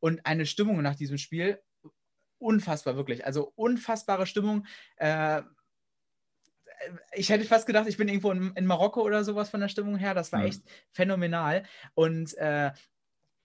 [0.00, 1.60] Und eine Stimmung nach diesem Spiel,
[2.38, 3.24] unfassbar wirklich.
[3.24, 4.66] Also unfassbare Stimmung.
[4.96, 5.42] Äh,
[7.12, 9.96] ich hätte fast gedacht, ich bin irgendwo in, in, Marokko oder sowas von der Stimmung
[9.96, 10.14] her.
[10.14, 10.46] Das war mhm.
[10.46, 11.62] echt phänomenal.
[11.94, 12.72] Und äh,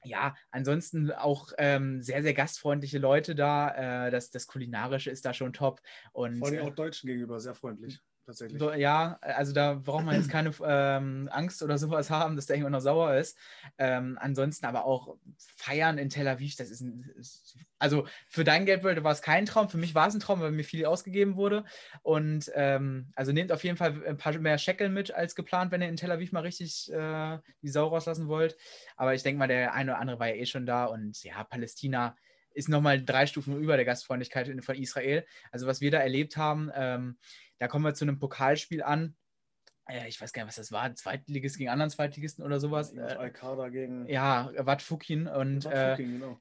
[0.04, 4.08] ja, ansonsten auch ähm, sehr, sehr gastfreundliche Leute da.
[4.08, 5.82] Äh, das, das Kulinarische ist da schon top.
[6.14, 8.62] Und, Vor allem auch Deutschen gegenüber sehr freundlich tatsächlich.
[8.78, 12.74] ja, also da braucht man jetzt keine ähm, Angst oder sowas haben, dass der irgendwann
[12.74, 13.38] noch sauer ist.
[13.78, 18.66] Ähm, ansonsten aber auch feiern in Tel Aviv, das ist, ein, ist also für dein
[18.66, 21.38] Geldbeutel war es kein Traum, für mich war es ein Traum, weil mir viel ausgegeben
[21.38, 21.63] wurde.
[22.04, 25.82] Und ähm, also nehmt auf jeden Fall ein paar mehr Shekel mit als geplant, wenn
[25.82, 28.58] ihr in Tel Aviv mal richtig äh, die Sau rauslassen wollt.
[28.98, 31.44] Aber ich denke mal, der eine oder andere war ja eh schon da und ja,
[31.46, 32.16] Palästina
[32.58, 35.26] ist nochmal drei Stufen über der Gastfreundlichkeit von Israel.
[35.52, 37.18] Also was wir da erlebt haben, ähm,
[37.60, 39.15] da kommen wir zu einem Pokalspiel an.
[39.88, 40.93] Äh, ich weiß gar nicht, was das war.
[40.96, 42.98] Zweitligist gegen anderen Zweitligisten oder sowas.
[42.98, 44.08] Al-Qaeda gegen.
[44.08, 45.65] Ja, Wat Fukin und.
[45.65, 46.39] Wat Fukin, äh, genau.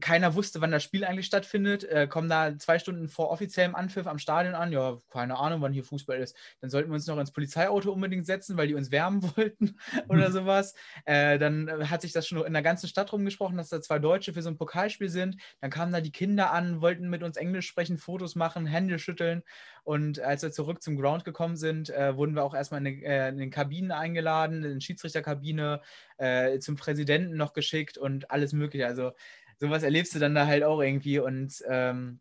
[0.00, 1.84] Keiner wusste, wann das Spiel eigentlich stattfindet.
[1.84, 4.72] Äh, kommen da zwei Stunden vor offiziellem Anpfiff am Stadion an.
[4.72, 6.36] Ja, keine Ahnung, wann hier Fußball ist.
[6.60, 9.78] Dann sollten wir uns noch ins Polizeiauto unbedingt setzen, weil die uns wärmen wollten
[10.08, 10.74] oder sowas.
[11.04, 14.32] Äh, dann hat sich das schon in der ganzen Stadt rumgesprochen, dass da zwei Deutsche
[14.32, 15.36] für so ein Pokalspiel sind.
[15.60, 19.42] Dann kamen da die Kinder an, wollten mit uns Englisch sprechen, Fotos machen, Hände schütteln.
[19.84, 23.28] Und als wir zurück zum Ground gekommen sind, äh, wurden wir auch erstmal in, äh,
[23.28, 25.82] in den Kabinen eingeladen, in die Schiedsrichterkabine,
[26.16, 28.86] äh, zum Präsidenten noch geschickt und alles Mögliche.
[28.86, 29.12] Also
[29.58, 32.20] sowas erlebst du dann da halt auch irgendwie und ähm,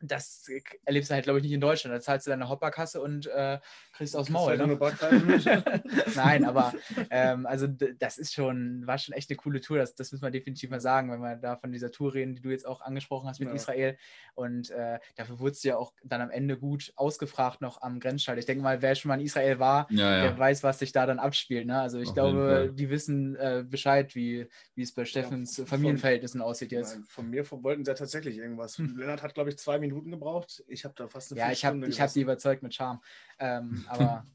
[0.00, 0.48] das
[0.84, 1.94] erlebst du halt, glaube ich, nicht in Deutschland.
[1.94, 3.58] Da zahlst du deine Hopperkasse und äh,
[3.92, 4.56] kriegst aufs Maul.
[4.58, 4.78] Ne?
[6.14, 6.74] Nein, aber
[7.10, 9.78] ähm, also das ist schon, war schon echt eine coole Tour.
[9.78, 12.42] Das, das müssen wir definitiv mal sagen, wenn wir da von dieser Tour reden, die
[12.42, 13.54] du jetzt auch angesprochen hast mit ja.
[13.54, 13.96] Israel.
[14.34, 18.38] Und äh, dafür wurdest du ja auch dann am Ende gut ausgefragt noch am Grenzschalt.
[18.38, 20.22] Ich denke mal, wer schon mal in Israel war, ja, ja.
[20.24, 21.66] der weiß, was sich da dann abspielt.
[21.66, 21.80] Ne?
[21.80, 26.72] Also ich Auf glaube, die wissen äh, Bescheid, wie, wie es bei Steffens Familienverhältnissen aussieht
[26.72, 26.98] jetzt.
[27.08, 28.76] Von mir wollten sie ja tatsächlich irgendwas.
[28.76, 28.98] Hm.
[28.98, 30.62] Lennart hat, glaube ich, zwei Minuten gebraucht.
[30.68, 33.00] Ich habe da fast eine Ja, ich habe hab sie überzeugt mit Charme.
[33.38, 34.26] Ähm, aber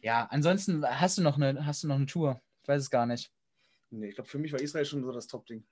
[0.00, 2.40] ja, ansonsten hast du noch eine, hast du noch eine Tour?
[2.62, 3.32] Ich weiß es gar nicht.
[3.90, 5.64] Nee, ich glaube, für mich war Israel schon so das Top-Ding.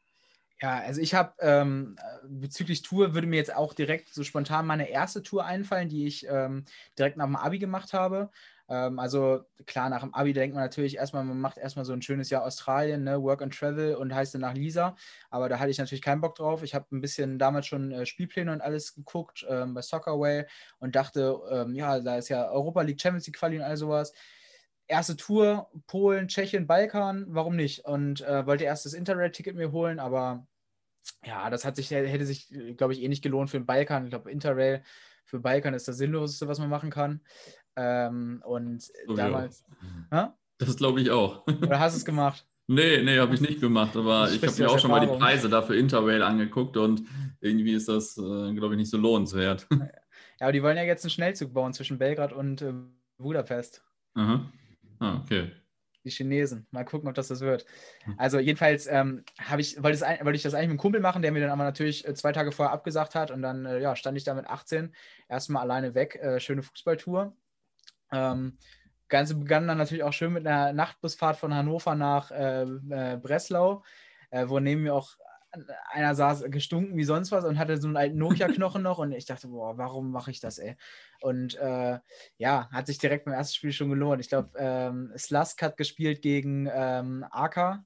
[0.61, 4.89] Ja, also ich habe ähm, bezüglich Tour würde mir jetzt auch direkt so spontan meine
[4.89, 6.65] erste Tour einfallen, die ich ähm,
[6.97, 8.31] direkt nach dem Abi gemacht habe.
[8.73, 12.01] Ähm, also klar, nach dem Abi denkt man natürlich erstmal, man macht erstmal so ein
[12.01, 13.23] schönes Jahr Australien, ne?
[13.23, 14.97] Work and Travel und heißt dann nach Lisa.
[15.31, 16.63] Aber da hatte ich natürlich keinen Bock drauf.
[16.63, 20.47] Ich habe ein bisschen damals schon äh, Spielpläne und alles geguckt ähm, bei Soccerway
[20.79, 24.13] und dachte, ähm, ja, da ist ja Europa League, Champions League Quali und all sowas
[24.89, 27.85] erste Tour, Polen, Tschechien, Balkan, warum nicht?
[27.87, 30.47] Und äh, wollte erst das Interrail-Ticket mir holen, aber
[31.25, 34.05] ja, das hat sich, hätte sich, glaube ich, eh nicht gelohnt für den Balkan.
[34.05, 34.83] Ich glaube, Interrail
[35.25, 37.23] für Balkan ist das Sinnloseste, was man machen kann.
[37.77, 39.65] Ähm, und so damals.
[40.59, 41.47] Das glaube ich auch.
[41.47, 42.47] Oder hast du es gemacht?
[42.69, 45.51] Nee, nee, habe ich nicht gemacht, aber ich habe mir auch schon mal die Preise
[45.51, 47.03] dafür Interrail angeguckt und
[47.41, 49.67] irgendwie ist das, äh, glaube ich, nicht so lohnenswert.
[49.71, 52.73] Ja, aber die wollen ja jetzt einen Schnellzug bauen zwischen Belgrad und äh,
[53.19, 53.85] Budapest.
[54.15, 54.51] Aha.
[55.01, 55.51] Ah, okay
[56.05, 56.67] die Chinesen.
[56.71, 57.65] Mal gucken, ob das das wird.
[58.05, 58.15] Hm.
[58.19, 59.25] Also jedenfalls ähm,
[59.59, 62.07] ich, wollte, wollte ich das eigentlich mit einem Kumpel machen, der mir dann aber natürlich
[62.07, 64.95] äh, zwei Tage vorher abgesagt hat und dann äh, ja, stand ich da mit 18
[65.29, 66.17] erstmal alleine weg.
[66.17, 67.37] Äh, schöne Fußballtour.
[68.13, 68.59] Ähm,
[69.09, 73.83] Ganze begann dann natürlich auch schön mit einer Nachtbusfahrt von Hannover nach äh, äh, Breslau,
[74.31, 75.17] äh, wo neben mir auch
[75.91, 79.27] einer saß gestunken wie sonst was und hatte so einen alten Nokia-Knochen noch und ich
[79.27, 80.77] dachte, boah, warum mache ich das, ey?
[81.21, 81.99] Und äh,
[82.39, 84.21] ja, hat sich direkt beim ersten Spiel schon gelohnt.
[84.21, 87.85] Ich glaube, ähm, Slask hat gespielt gegen ähm, AK.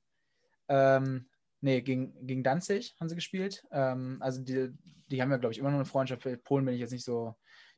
[0.69, 1.29] Ähm,
[1.61, 3.67] nee, gegen, gegen Danzig haben sie gespielt.
[3.73, 4.73] Ähm, also die,
[5.11, 6.23] die haben ja, glaube ich, immer noch eine Freundschaft.
[6.23, 7.35] Für Polen bin ich jetzt nicht so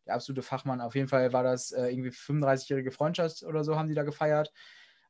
[0.09, 0.81] der absolute Fachmann.
[0.81, 4.53] Auf jeden Fall war das äh, irgendwie 35-jährige Freundschaft oder so, haben die da gefeiert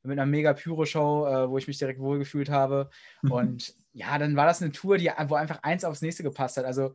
[0.03, 2.91] mit einer mega Pyro-Show, äh, wo ich mich direkt wohlgefühlt habe.
[3.23, 3.33] Mhm.
[3.33, 6.65] Und ja, dann war das eine Tour, die, wo einfach eins aufs nächste gepasst hat.
[6.65, 6.95] Also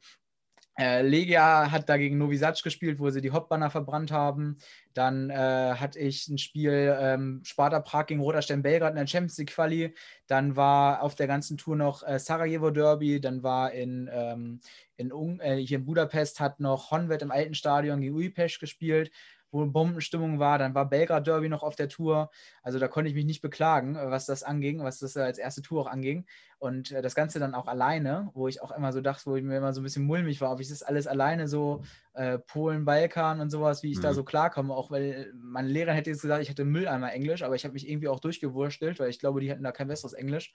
[0.77, 4.57] äh, Legia hat dagegen Novi Sad gespielt, wo sie die Hauptbanner verbrannt haben.
[4.93, 9.07] Dann äh, hatte ich ein Spiel ähm, Sparta Prag gegen Roter Stern Belgrad in der
[9.07, 9.93] Champions League Quali.
[10.27, 13.21] Dann war auf der ganzen Tour noch äh, Sarajevo Derby.
[13.21, 14.61] Dann war in, ähm,
[14.97, 19.11] in äh, hier in Budapest hat noch Honved im alten Stadion gegen Újpest gespielt
[19.53, 20.57] wo Bombenstimmung war.
[20.57, 22.31] Dann war Belgrad Derby noch auf der Tour.
[22.63, 25.61] Also da konnte ich mich nicht beklagen, äh, was das anging, was das als erste
[25.61, 26.25] Tour auch anging.
[26.57, 29.43] Und äh, das Ganze dann auch alleine, wo ich auch immer so dachte, wo ich
[29.43, 32.83] mir immer so ein bisschen mulmig war, ob ich das alles alleine so äh, Polen,
[32.83, 34.03] Balkan und sowas, wie ich mhm.
[34.03, 34.73] da so klarkomme.
[34.73, 37.87] Auch weil meine Lehrerin hätte jetzt gesagt, ich hätte Mülleimer Englisch, aber ich habe mich
[37.87, 40.53] irgendwie auch durchgewurstelt, weil ich glaube, die hätten da kein besseres Englisch.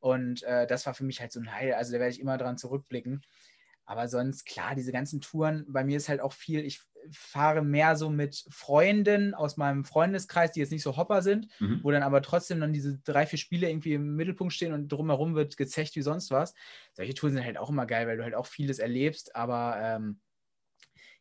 [0.00, 1.72] Und äh, das war für mich halt so ein Heil.
[1.72, 3.22] Also da werde ich immer dran zurückblicken.
[3.86, 7.96] Aber sonst, klar, diese ganzen Touren, bei mir ist halt auch viel, ich fahre mehr
[7.96, 11.80] so mit Freunden aus meinem Freundeskreis, die jetzt nicht so Hopper sind, mhm.
[11.82, 15.34] wo dann aber trotzdem dann diese drei, vier Spiele irgendwie im Mittelpunkt stehen und drumherum
[15.34, 16.54] wird gezecht wie sonst was.
[16.94, 20.20] Solche Touren sind halt auch immer geil, weil du halt auch vieles erlebst, aber ähm,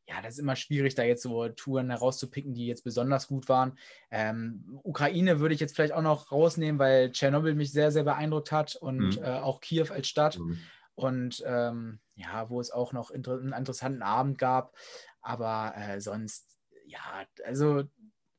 [0.08, 3.78] ja, das ist immer schwierig, da jetzt so Touren herauszupicken, die jetzt besonders gut waren.
[4.12, 8.52] Ähm, Ukraine würde ich jetzt vielleicht auch noch rausnehmen, weil Tschernobyl mich sehr, sehr beeindruckt
[8.52, 9.24] hat und mhm.
[9.24, 10.40] äh, auch Kiew als Stadt.
[10.40, 10.60] Mhm.
[10.96, 14.76] Und ähm, ja, wo es auch noch inter einen interessanten Abend gab.
[15.22, 17.84] Aber äh, sonst, ja, also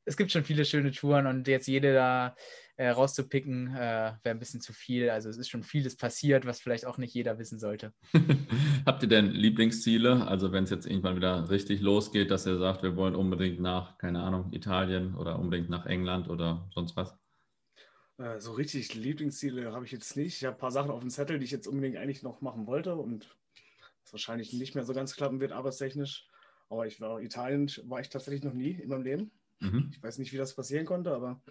[0.05, 2.35] es gibt schon viele schöne Touren und jetzt jede da
[2.77, 5.09] äh, rauszupicken, äh, wäre ein bisschen zu viel.
[5.09, 7.93] Also es ist schon vieles passiert, was vielleicht auch nicht jeder wissen sollte.
[8.85, 10.27] Habt ihr denn Lieblingsziele?
[10.27, 13.97] Also wenn es jetzt irgendwann wieder richtig losgeht, dass ihr sagt, wir wollen unbedingt nach,
[13.97, 17.17] keine Ahnung, Italien oder unbedingt nach England oder sonst was?
[18.17, 20.37] Äh, so richtig Lieblingsziele habe ich jetzt nicht.
[20.37, 22.67] Ich habe ein paar Sachen auf dem Zettel, die ich jetzt unbedingt eigentlich noch machen
[22.67, 23.35] wollte und
[24.03, 26.27] was wahrscheinlich nicht mehr so ganz klappen wird, arbeitstechnisch.
[26.69, 29.31] Aber ich war Italien war ich tatsächlich noch nie in meinem Leben.
[29.59, 29.89] Mhm.
[29.91, 31.41] Ich weiß nicht, wie das passieren konnte, aber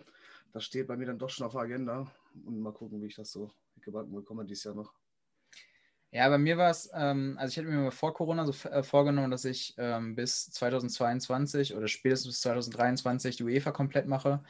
[0.52, 2.10] das steht bei mir dann doch schon auf der Agenda.
[2.44, 3.50] Und mal gucken, wie ich das so
[3.80, 4.92] gebacken bekomme dieses Jahr noch.
[6.10, 8.84] Ja, bei mir war es, ähm, also ich hätte mir mal vor Corona so äh,
[8.84, 14.40] vorgenommen, dass ich ähm, bis 2022 oder spätestens bis 2023 die UEFA komplett mache.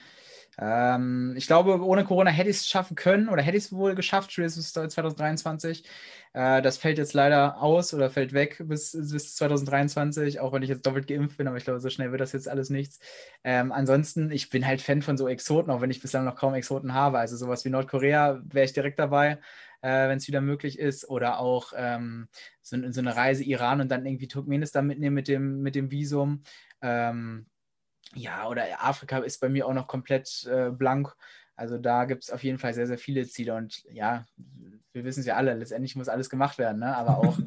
[0.59, 3.95] Ähm, ich glaube, ohne Corona hätte ich es schaffen können oder hätte ich es wohl
[3.95, 5.85] geschafft, spätestens 2023.
[6.35, 10.69] Äh, das fällt jetzt leider aus oder fällt weg bis, bis 2023, auch wenn ich
[10.69, 12.99] jetzt doppelt geimpft bin, aber ich glaube, so schnell wird das jetzt alles nichts.
[13.45, 16.55] Ähm, ansonsten, ich bin halt Fan von so Exoten, auch wenn ich bislang noch kaum
[16.55, 17.19] Exoten habe.
[17.19, 19.39] Also sowas wie Nordkorea wäre ich direkt dabei,
[19.83, 21.09] äh, wenn es wieder möglich ist.
[21.09, 22.29] Oder auch ähm,
[22.63, 26.43] so, so, eine Reise Iran und dann irgendwie Turkmenistan mitnehmen mit dem, mit dem Visum.
[26.83, 27.47] Ähm,
[28.15, 31.15] ja, oder Afrika ist bei mir auch noch komplett äh, blank.
[31.57, 33.55] Also da gibt es auf jeden Fall sehr, sehr viele Ziele.
[33.55, 34.27] Und ja,
[34.93, 36.97] wir wissen es ja alle, letztendlich muss alles gemacht werden, ne?
[36.97, 37.39] aber auch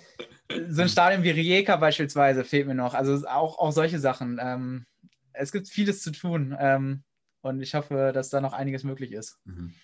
[0.68, 2.94] so ein Stadion wie Rijeka beispielsweise fehlt mir noch.
[2.94, 4.38] Also auch, auch solche Sachen.
[4.40, 4.86] Ähm,
[5.32, 7.02] es gibt vieles zu tun ähm,
[7.42, 9.38] und ich hoffe, dass da noch einiges möglich ist.
[9.44, 9.74] Mhm.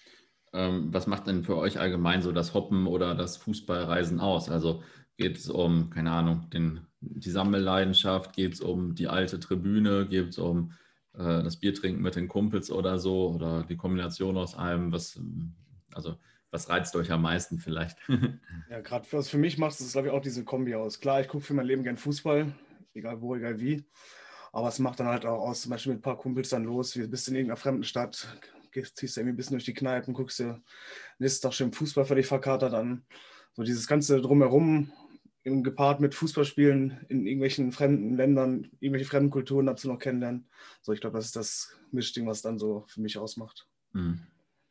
[0.54, 4.50] Ähm, was macht denn für euch allgemein so das Hoppen oder das Fußballreisen aus?
[4.50, 4.82] Also
[5.22, 8.34] geht es um, keine Ahnung, den die Sammelleidenschaft?
[8.34, 10.08] Geht es um die alte Tribüne?
[10.08, 10.72] Geht es um
[11.14, 13.30] äh, das Biertrinken mit den Kumpels oder so?
[13.30, 14.90] Oder die Kombination aus allem?
[14.90, 15.20] Was,
[15.94, 16.16] also,
[16.50, 17.98] was reizt euch am meisten vielleicht?
[18.68, 20.98] ja, gerade was für mich macht es, glaube ich, auch diese Kombi aus.
[20.98, 22.52] Klar, ich gucke für mein Leben gern Fußball,
[22.92, 23.84] egal wo, egal wie.
[24.52, 26.96] Aber es macht dann halt auch aus, zum Beispiel mit ein paar Kumpels dann los,
[26.96, 28.26] wir bist in irgendeiner fremden Stadt,
[28.72, 30.60] gehst, ziehst du irgendwie ein bisschen durch die Kneipen, guckst dir
[31.20, 33.04] nächstes Tag schön Fußball völlig verkatert an.
[33.54, 34.90] So dieses ganze Drumherum
[35.44, 40.46] gepaart mit Fußballspielen in irgendwelchen fremden Ländern, irgendwelche fremden Kulturen dazu noch kennenlernen.
[40.82, 43.66] So, ich glaube, das ist das Mischding, was dann so für mich ausmacht.
[43.92, 44.22] Mhm.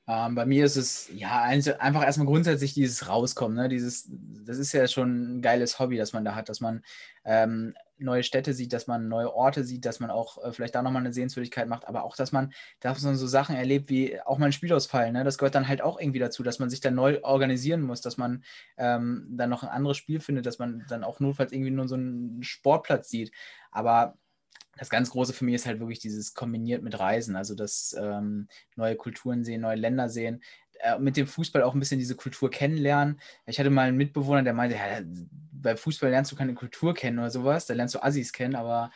[0.08, 3.56] Ähm, bei mir ist es ja einfach erstmal grundsätzlich dieses Rauskommen.
[3.56, 3.70] Ne?
[3.70, 4.10] Dieses,
[4.46, 6.84] das ist ja schon ein geiles Hobby, das man da hat, dass man
[7.24, 10.82] ähm, neue Städte sieht, dass man neue Orte sieht, dass man auch äh, vielleicht da
[10.82, 14.48] nochmal eine Sehenswürdigkeit macht, aber auch, dass man, man so Sachen erlebt wie auch mal
[14.48, 15.12] ein Spielausfall.
[15.12, 15.24] Ne?
[15.24, 18.18] Das gehört dann halt auch irgendwie dazu, dass man sich dann neu organisieren muss, dass
[18.18, 18.44] man
[18.78, 21.96] ähm, dann noch ein anderes Spiel findet, dass man dann auch notfalls irgendwie nur so
[21.96, 23.32] einen Sportplatz sieht.
[23.72, 24.18] Aber
[24.78, 28.48] das ganz Große für mich ist halt wirklich dieses kombiniert mit Reisen, also das ähm,
[28.76, 30.42] neue Kulturen sehen, neue Länder sehen,
[31.00, 33.20] mit dem Fußball auch ein bisschen diese Kultur kennenlernen.
[33.46, 35.02] Ich hatte mal einen Mitbewohner, der meinte, ja,
[35.62, 38.92] bei Fußball lernst du keine Kultur kennen oder sowas, da lernst du Assis kennen, aber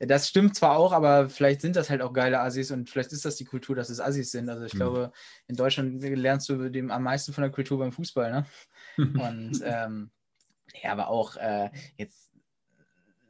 [0.00, 3.24] das stimmt zwar auch, aber vielleicht sind das halt auch geile Assis und vielleicht ist
[3.24, 4.48] das die Kultur, dass es Assis sind.
[4.48, 4.78] Also ich mhm.
[4.78, 5.12] glaube,
[5.46, 8.46] in Deutschland lernst du dem am meisten von der Kultur beim Fußball, ne?
[8.98, 10.10] und ähm,
[10.82, 12.27] ja, aber auch äh, jetzt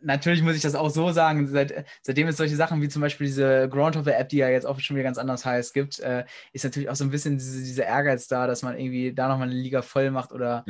[0.00, 3.26] natürlich muss ich das auch so sagen, seit, seitdem es solche Sachen wie zum Beispiel
[3.26, 6.88] diese Groundhopper-App, die ja jetzt auch schon wieder ganz anders heißt, gibt, äh, ist natürlich
[6.88, 9.82] auch so ein bisschen diese, dieser Ehrgeiz da, dass man irgendwie da nochmal eine Liga
[9.82, 10.64] voll macht oder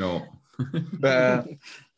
[1.02, 1.56] äh,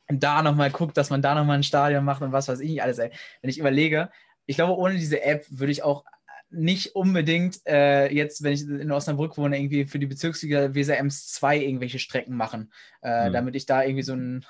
[0.08, 2.82] da nochmal guckt, dass man da nochmal ein Stadion macht und was weiß ich nicht
[2.82, 2.98] alles.
[2.98, 3.10] Ey.
[3.40, 4.10] Wenn ich überlege,
[4.46, 6.04] ich glaube, ohne diese App würde ich auch
[6.50, 11.28] nicht unbedingt äh, jetzt, wenn ich in Osnabrück wohne, irgendwie für die Bezirksliga Weser Ems
[11.28, 13.32] 2 irgendwelche Strecken machen, äh, mhm.
[13.32, 14.44] damit ich da irgendwie so ein,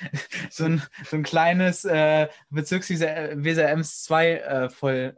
[0.50, 5.16] so ein, so ein kleines äh, Bezirksliga Weser Ems 2 äh, voll,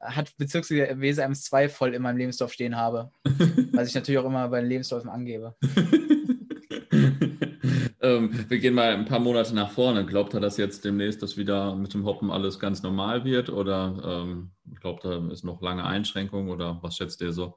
[0.00, 3.10] hat Bezirksliga Weser Ems 2 voll in meinem Lebenslauf stehen habe.
[3.72, 5.56] was ich natürlich auch immer bei den Lebensläufen angebe.
[8.02, 10.04] ähm, wir gehen mal ein paar Monate nach vorne.
[10.04, 13.48] Glaubt er, dass jetzt demnächst das wieder mit dem Hoppen alles ganz normal wird?
[13.48, 16.50] Oder ähm, glaubt er, ist noch lange Einschränkung?
[16.50, 17.54] Oder was schätzt ihr so?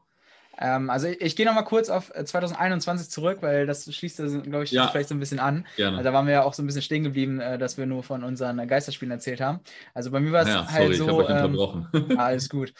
[0.58, 4.64] Ähm, also ich, ich gehe nochmal kurz auf 2021 äh, zurück, weil das schließt, glaube
[4.64, 4.88] ich, ja.
[4.88, 5.66] vielleicht so ein bisschen an.
[5.76, 6.02] Gerne.
[6.04, 8.24] Da waren wir ja auch so ein bisschen stehen geblieben, äh, dass wir nur von
[8.24, 9.60] unseren Geisterspielen erzählt haben.
[9.94, 11.22] Also bei mir war es ja, halt sorry, so.
[11.22, 11.88] Ich ähm, unterbrochen.
[12.18, 12.74] alles gut.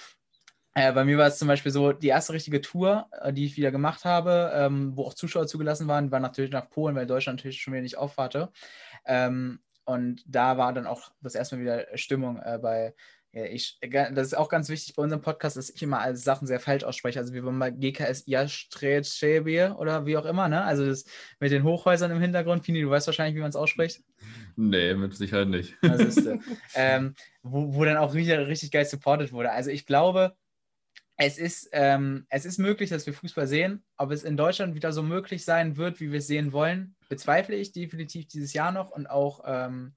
[0.78, 3.56] Äh, bei mir war es zum Beispiel so, die erste richtige Tour, äh, die ich
[3.56, 7.40] wieder gemacht habe, ähm, wo auch Zuschauer zugelassen waren, war natürlich nach Polen, weil Deutschland
[7.40, 8.52] natürlich schon wieder nicht aufwarte.
[9.06, 12.94] Ähm, und da war dann auch das erste Mal wieder Stimmung äh, bei,
[13.32, 16.46] ja, ich, das ist auch ganz wichtig bei unserem Podcast, dass ich immer alle Sachen
[16.46, 17.20] sehr falsch ausspreche.
[17.20, 20.64] Also wir waren bei GKS Jastretschebie oder wie auch immer, ne?
[20.64, 21.06] Also das
[21.40, 22.64] mit den Hochhäusern im Hintergrund.
[22.64, 24.02] Pini, du weißt wahrscheinlich, wie man es ausspricht.
[24.58, 25.76] Nee, mit Sicherheit nicht.
[25.84, 26.28] Ist,
[26.76, 29.52] ähm, wo, wo dann auch richtig, richtig geil supported wurde.
[29.52, 30.36] Also ich glaube,
[31.18, 33.84] es ist, ähm, es ist möglich, dass wir Fußball sehen.
[33.98, 37.56] Ob es in Deutschland wieder so möglich sein wird, wie wir es sehen wollen, bezweifle
[37.56, 39.94] ich definitiv dieses Jahr noch und auch ähm,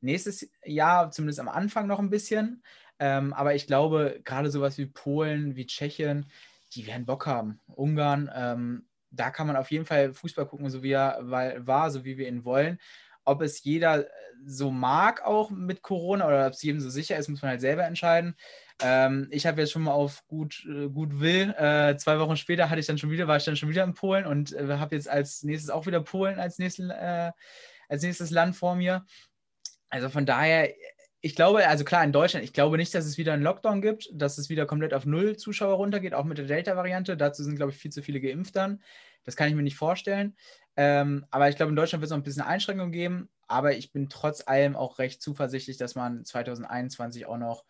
[0.00, 2.62] nächstes Jahr, zumindest am Anfang noch ein bisschen.
[2.98, 6.26] Ähm, aber ich glaube, gerade sowas wie Polen, wie Tschechien,
[6.74, 7.60] die werden Bock haben.
[7.66, 12.04] Ungarn, ähm, da kann man auf jeden Fall Fußball gucken, so wie er war, so
[12.04, 12.78] wie wir ihn wollen.
[13.24, 14.06] Ob es jeder
[14.44, 17.60] so mag, auch mit Corona, oder ob es jedem so sicher ist, muss man halt
[17.60, 18.36] selber entscheiden.
[18.80, 21.54] Ähm, ich habe jetzt schon mal auf gut, äh, gut will.
[21.58, 23.94] Äh, zwei Wochen später hatte ich dann schon wieder, war ich dann schon wieder in
[23.94, 27.32] Polen und äh, habe jetzt als nächstes auch wieder Polen als, nächsten, äh,
[27.88, 29.04] als nächstes Land vor mir.
[29.88, 30.72] Also von daher,
[31.20, 34.08] ich glaube, also klar, in Deutschland, ich glaube nicht, dass es wieder einen Lockdown gibt,
[34.12, 37.16] dass es wieder komplett auf null Zuschauer runtergeht, auch mit der Delta-Variante.
[37.16, 38.82] Dazu sind, glaube ich, viel zu viele geimpft dann.
[39.24, 40.36] Das kann ich mir nicht vorstellen.
[40.76, 43.28] Ähm, aber ich glaube, in Deutschland wird es noch ein bisschen Einschränkungen geben.
[43.48, 47.64] Aber ich bin trotz allem auch recht zuversichtlich, dass man 2021 auch noch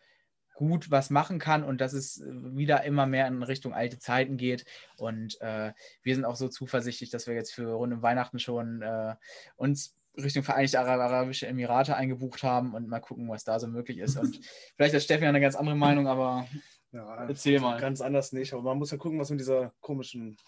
[0.59, 4.65] gut was machen kann und dass es wieder immer mehr in Richtung alte Zeiten geht.
[4.97, 8.83] Und äh, wir sind auch so zuversichtlich, dass wir jetzt für rund um Weihnachten schon
[8.83, 9.15] äh,
[9.55, 14.17] uns Richtung Vereinigte Arabische Emirate eingebucht haben und mal gucken, was da so möglich ist.
[14.17, 14.41] Und
[14.77, 16.49] vielleicht hat Steffen ja eine ganz andere Meinung, aber
[16.91, 17.81] ja, erzähl mal.
[17.81, 20.39] Ganz anders nicht, aber man muss ja gucken, was mit dieser komischen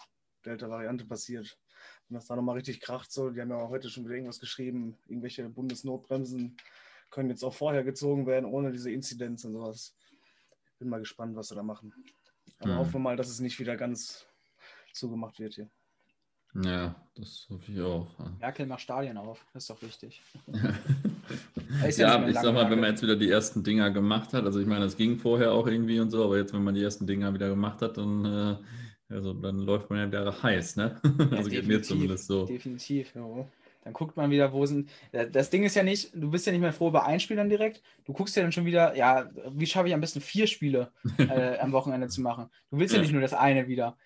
[0.44, 1.57] Delta-Variante passiert.
[2.09, 4.99] Wenn das da nochmal richtig kracht, so, die haben ja heute schon wieder irgendwas geschrieben,
[5.07, 6.57] irgendwelche Bundesnotbremsen
[7.11, 9.96] können jetzt auch vorher gezogen werden, ohne diese Inzidenz und sowas.
[10.79, 11.92] Bin mal gespannt, was sie da machen.
[12.59, 12.79] Aber mhm.
[12.79, 14.27] hoffen wir mal, dass es nicht wieder ganz
[14.92, 15.70] zugemacht wird hier.
[16.55, 18.09] Ja, das hoffe ich auch.
[18.40, 20.20] Merkel macht Stadien auf, das ist doch wichtig.
[20.53, 24.59] ja, ja ich sag mal, wenn man jetzt wieder die ersten Dinger gemacht hat, also
[24.59, 27.07] ich meine, es ging vorher auch irgendwie und so, aber jetzt, wenn man die ersten
[27.07, 31.01] Dinger wieder gemacht hat, dann, äh, also, dann läuft man ja wieder heiß, ne?
[31.31, 32.46] Ja, also geht mir zumindest so.
[32.46, 33.49] Definitiv, ja.
[33.83, 34.90] Dann guckt man wieder, wo sind.
[35.33, 37.49] Das Ding ist ja nicht, du bist ja nicht mehr froh bei ein Spiel dann
[37.49, 37.83] direkt.
[38.05, 41.59] Du guckst ja dann schon wieder, ja, wie schaffe ich am besten vier Spiele äh,
[41.59, 42.51] am Wochenende zu machen?
[42.71, 42.99] Du willst ja.
[42.99, 43.97] ja nicht nur das eine wieder.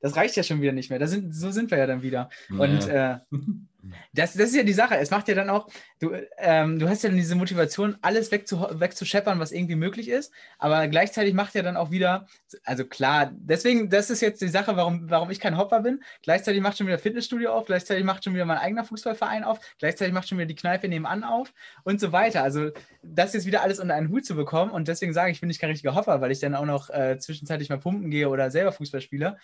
[0.00, 1.04] Das reicht ja schon wieder nicht mehr.
[1.08, 2.30] Sind, so sind wir ja dann wieder.
[2.50, 2.56] Ja.
[2.56, 3.18] Und äh,
[4.12, 4.96] das, das ist ja die Sache.
[4.96, 5.68] Es macht ja dann auch,
[6.00, 10.32] du, ähm, du hast ja dann diese Motivation, alles wegzu, wegzuscheppern, was irgendwie möglich ist.
[10.58, 12.26] Aber gleichzeitig macht ja dann auch wieder,
[12.64, 16.02] also klar, deswegen, das ist jetzt die Sache, warum, warum ich kein Hopper bin.
[16.22, 20.12] Gleichzeitig macht schon wieder Fitnessstudio auf, gleichzeitig macht schon wieder mein eigener Fußballverein auf, gleichzeitig
[20.12, 21.52] macht schon wieder die Kneipe nebenan auf
[21.84, 22.42] und so weiter.
[22.42, 22.70] Also
[23.02, 25.58] das jetzt wieder alles unter einen Hut zu bekommen und deswegen sage ich, bin ich
[25.58, 28.72] kein richtiger Hopper, weil ich dann auch noch äh, zwischenzeitlich mal pumpen gehe oder selber
[28.72, 29.36] Fußball spiele.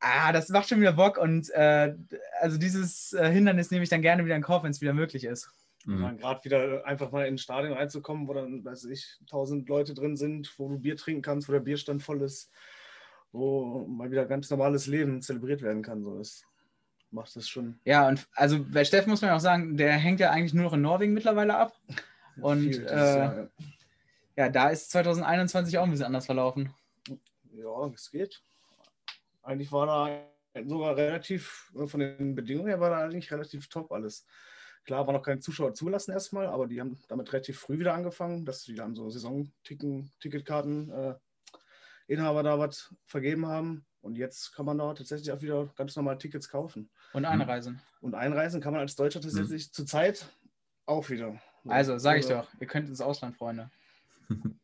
[0.00, 1.94] Ah, das macht schon wieder Bock und äh,
[2.40, 5.24] also dieses äh, Hindernis nehme ich dann gerne wieder in Kauf, wenn es wieder möglich
[5.24, 5.50] ist.
[5.84, 6.18] Mhm.
[6.18, 10.16] Gerade wieder einfach mal in ein Stadion reinzukommen, wo dann, weiß ich, tausend Leute drin
[10.16, 12.52] sind, wo du Bier trinken kannst, wo der Bierstand voll ist,
[13.32, 16.04] wo mal wieder ganz normales Leben zelebriert werden kann.
[16.04, 16.46] So ist
[17.12, 17.78] macht das schon.
[17.84, 20.72] Ja, und also bei Steffen muss man auch sagen, der hängt ja eigentlich nur noch
[20.72, 21.72] in Norwegen mittlerweile ab.
[22.40, 23.48] Und äh, ja.
[24.36, 26.72] ja, da ist 2021 auch ein bisschen anders verlaufen.
[27.52, 28.40] Ja, es geht.
[29.42, 30.31] Eigentlich war da
[30.66, 34.26] sogar relativ, äh, von den Bedingungen her war da eigentlich relativ top alles.
[34.84, 38.44] Klar, war noch keine Zuschauer zulassen erstmal, aber die haben damit relativ früh wieder angefangen,
[38.44, 41.14] dass sie dann so Saison-Ticketkarten äh,
[42.16, 43.86] da was vergeben haben.
[44.00, 46.90] Und jetzt kann man da tatsächlich auch wieder ganz normal Tickets kaufen.
[47.12, 47.80] Und einreisen.
[48.00, 49.72] Und einreisen kann man als Deutscher tatsächlich mhm.
[49.72, 50.26] zurzeit
[50.86, 51.40] auch wieder.
[51.68, 53.70] Also, sage ich doch, ihr könnt ins Ausland, Freunde.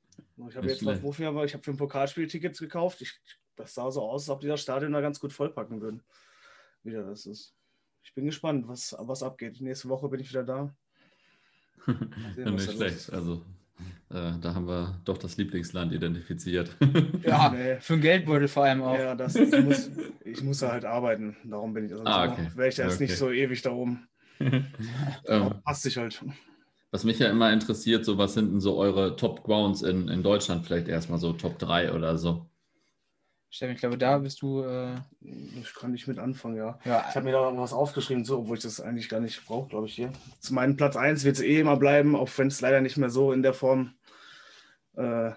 [0.48, 3.00] Ich habe jetzt was, wofür aber ich habe für ein Pokalspiel Tickets gekauft.
[3.00, 3.20] Ich
[3.58, 6.02] das sah so aus, als ob die das Stadion da ganz gut vollpacken würden.
[6.82, 7.54] Wieder das ist.
[8.02, 9.60] Ich bin gespannt, was, was abgeht.
[9.60, 10.74] Nächste Woche bin ich wieder da.
[12.34, 13.12] Sehen, nicht schlecht.
[13.12, 13.42] Also
[14.10, 16.74] äh, da haben wir doch das Lieblingsland identifiziert.
[17.22, 17.78] ja, nee.
[17.80, 18.98] für ein Geldbeutel vor allem auch.
[18.98, 19.90] Ja, das, ich, muss,
[20.24, 21.36] ich muss halt arbeiten.
[21.44, 21.92] Darum bin ich.
[21.92, 22.48] Also ah, okay.
[22.54, 23.04] Wäre ich jetzt okay.
[23.04, 24.08] nicht so ewig da oben.
[24.40, 26.24] ähm, passt sich halt.
[26.90, 30.22] Was mich ja immer interessiert, so was sind denn so eure Top Grounds in, in
[30.22, 30.64] Deutschland?
[30.64, 32.47] Vielleicht erstmal so Top 3 oder so.
[33.50, 34.62] Steffen, ich glaube, da bist du.
[34.62, 36.78] Äh ich kann nicht mit anfangen, ja.
[36.84, 37.06] ja.
[37.08, 39.86] Ich habe mir da was aufgeschrieben, so, obwohl ich das eigentlich gar nicht brauche, glaube
[39.86, 40.12] ich, hier.
[40.40, 43.10] Zu meinem Platz 1 wird es eh immer bleiben, auch wenn es leider nicht mehr
[43.10, 43.94] so in der Form
[44.96, 45.30] äh,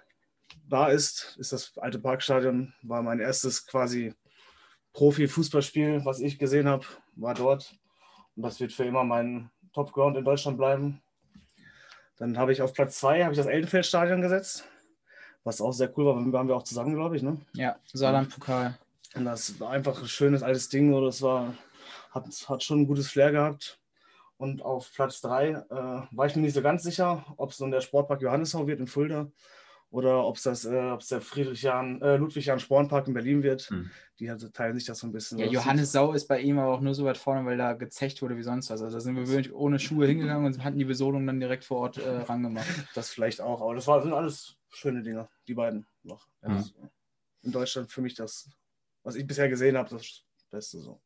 [0.67, 1.37] da ist.
[1.39, 4.13] Ist das alte Parkstadion, war mein erstes quasi
[4.93, 7.73] Profi-Fußballspiel, was ich gesehen habe, war dort.
[8.35, 11.01] Und das wird für immer mein Top-Ground in Deutschland bleiben.
[12.17, 14.65] Dann habe ich auf Platz 2 das Eldenfeld-Stadion gesetzt
[15.43, 16.33] was auch sehr cool war.
[16.33, 17.37] Waren wir auch zusammen, glaube ich, ne?
[17.53, 18.77] Ja, Saarland-Pokal.
[19.15, 20.93] Und das war einfach ein schönes altes Ding.
[20.93, 21.53] Oder das war,
[22.11, 23.79] hat, hat schon ein gutes Flair gehabt.
[24.37, 27.71] Und auf Platz 3 äh, war ich mir nicht so ganz sicher, ob es nun
[27.71, 29.27] der Sportpark Johanneshau wird in Fulda
[29.91, 33.63] oder ob es das, äh, der Friedrich-Jahn, äh, Ludwig-Jahn-Spornpark in Berlin wird.
[33.63, 33.91] Hm.
[34.19, 35.37] Die hat, teilen sich das so ein bisschen.
[35.37, 38.37] Ja, Johanneshau ist bei ihm aber auch nur so weit vorne, weil da gezecht wurde
[38.37, 38.81] wie sonst was.
[38.81, 41.79] Also da sind wir wirklich ohne Schuhe hingegangen und hatten die Besohlung dann direkt vor
[41.79, 42.67] Ort äh, rangemacht.
[42.95, 46.27] Das vielleicht auch, aber das war, sind alles schöne Dinge, die beiden noch.
[46.41, 46.63] Ja.
[47.43, 48.49] In Deutschland für mich das,
[49.03, 51.01] was ich bisher gesehen habe, das Beste so.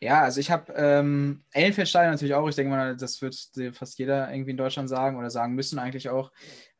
[0.00, 2.48] Ja, also ich habe ähm, Ellenfeldstadion natürlich auch.
[2.48, 3.36] Ich denke mal, das wird
[3.72, 6.30] fast jeder irgendwie in Deutschland sagen oder sagen müssen eigentlich auch.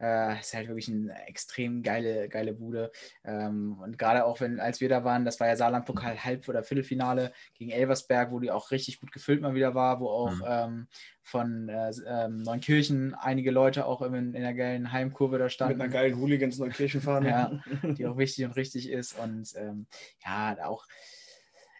[0.00, 2.92] Äh, ist halt wirklich eine extrem geile, geile Bude.
[3.24, 6.62] Ähm, und gerade auch, wenn, als wir da waren, das war ja Saarland-Pokal Halb- oder
[6.62, 10.44] Viertelfinale gegen Elversberg, wo die auch richtig gut gefüllt mal wieder war, wo auch mhm.
[10.46, 10.88] ähm,
[11.24, 15.78] von äh, ähm, Neunkirchen einige Leute auch in, in der geilen Heimkurve da standen.
[15.78, 17.24] Mit einer geilen Hooligans Neunkirchen fahren.
[17.24, 19.18] ja, die auch wichtig und richtig ist.
[19.18, 19.86] Und ähm,
[20.24, 20.86] ja, auch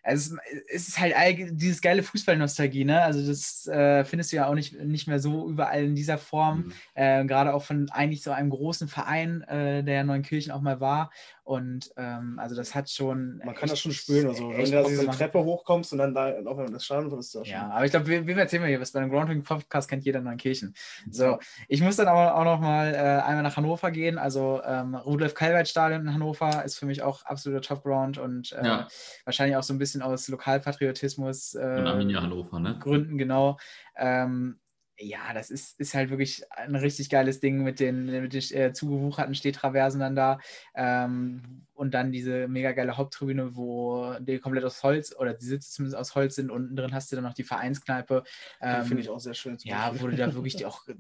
[0.08, 0.36] also
[0.68, 1.14] es, ist halt
[1.52, 3.02] dieses geile Fußballnostalgie, ne?
[3.02, 6.58] Also das äh, findest du ja auch nicht, nicht mehr so überall in dieser Form.
[6.58, 6.72] Mhm.
[6.94, 10.80] Äh, Gerade auch von eigentlich so einem großen Verein, äh, der ja Neunkirchen auch mal
[10.80, 11.10] war.
[11.48, 13.38] Und ähm, also das hat schon.
[13.42, 14.28] Man kann das schon spüren.
[14.28, 17.40] Also, wenn du da diese Treppe hochkommst und dann da auf das Stadion würdest du
[17.40, 17.54] auch schon.
[17.54, 18.92] Ja, aber ich glaube, wir, wir erzählen wir hier was.
[18.92, 20.74] Bei einem Groundhopping Podcast kennt jeder Neunkirchen.
[21.10, 24.18] So, ich muss dann aber auch noch mal äh, einmal nach Hannover gehen.
[24.18, 28.52] Also ähm, Rudolf Kalweit Stadion in Hannover ist für mich auch absoluter Top Ground und
[28.52, 28.88] äh, ja.
[29.24, 32.78] wahrscheinlich auch so ein bisschen aus Lokalpatriotismus äh, und Arminia Hannover, ne?
[32.78, 33.56] Gründen, genau.
[33.96, 34.58] Ähm,
[35.00, 38.72] ja, das ist, ist halt wirklich ein richtig geiles Ding mit den, mit den äh,
[38.72, 40.38] zugewucherten Stehtraversen dann da.
[40.74, 45.70] Ähm, und dann diese mega geile Haupttribüne, wo die komplett aus Holz oder die Sitze
[45.70, 46.50] zumindest aus Holz sind.
[46.50, 48.24] Unten drin hast du dann noch die Vereinskneipe.
[48.60, 49.56] Ähm, Finde ich auch sehr schön.
[49.62, 50.94] Ja, wo du da wirklich auch äh,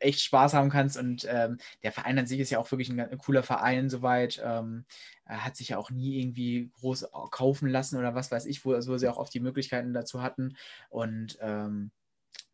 [0.00, 0.98] echt Spaß haben kannst.
[0.98, 4.42] Und ähm, der Verein an sich ist ja auch wirklich ein, ein cooler Verein soweit.
[4.44, 4.84] Ähm,
[5.26, 8.98] hat sich ja auch nie irgendwie groß kaufen lassen oder was weiß ich, wo, wo
[8.98, 10.56] sie auch oft die Möglichkeiten dazu hatten.
[10.90, 11.90] Und ähm,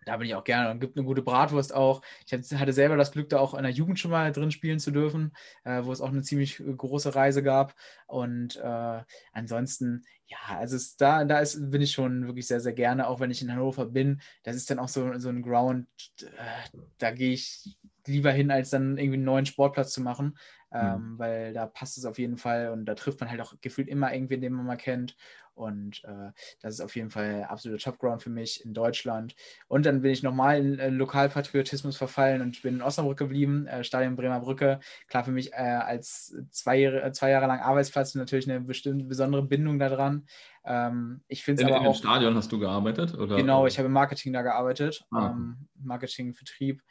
[0.04, 2.02] da bin ich auch gerne und gibt eine gute Bratwurst auch.
[2.26, 4.90] Ich hatte selber das Glück, da auch in der Jugend schon mal drin spielen zu
[4.90, 5.32] dürfen,
[5.64, 7.74] äh, wo es auch eine ziemlich äh, große Reise gab.
[8.06, 9.02] Und äh,
[9.32, 13.20] ansonsten, ja, also es, da, da ist, bin ich schon wirklich sehr, sehr gerne, auch
[13.20, 14.20] wenn ich in Hannover bin.
[14.42, 15.86] Das ist dann auch so, so ein Ground,
[16.22, 17.76] äh, da gehe ich
[18.06, 20.36] lieber hin, als dann irgendwie einen neuen Sportplatz zu machen,
[20.70, 20.78] mhm.
[20.78, 21.18] ähm, mhm.
[21.18, 24.12] weil da passt es auf jeden Fall und da trifft man halt auch gefühlt immer
[24.12, 25.16] irgendwen, den man mal kennt.
[25.54, 29.34] Und äh, das ist auf jeden Fall absoluter Topground für mich in Deutschland.
[29.68, 33.84] Und dann bin ich nochmal in äh, Lokalpatriotismus verfallen und bin in Osnabrück geblieben, äh,
[33.84, 34.80] Stadion Bremer Brücke.
[35.08, 39.42] Klar für mich äh, als zwei Jahre, zwei Jahre lang Arbeitsplatz natürlich eine bestimmte besondere
[39.42, 40.26] Bindung daran.
[40.64, 41.94] Ähm, ich finde es aber in auch.
[41.94, 43.14] Stadion hast du gearbeitet?
[43.14, 43.36] Oder?
[43.36, 45.04] Genau, ich habe im Marketing da gearbeitet.
[45.10, 45.30] Ah.
[45.30, 46.82] Ähm, Marketing, Vertrieb.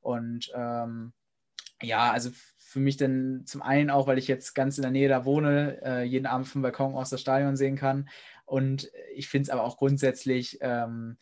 [0.00, 1.12] Und ähm,
[1.82, 2.30] ja, also
[2.70, 5.80] für mich dann zum einen auch, weil ich jetzt ganz in der Nähe da wohne,
[5.82, 8.08] äh, jeden Abend vom Balkon aus das Stadion sehen kann.
[8.46, 11.16] Und ich finde es aber auch grundsätzlich, ähm,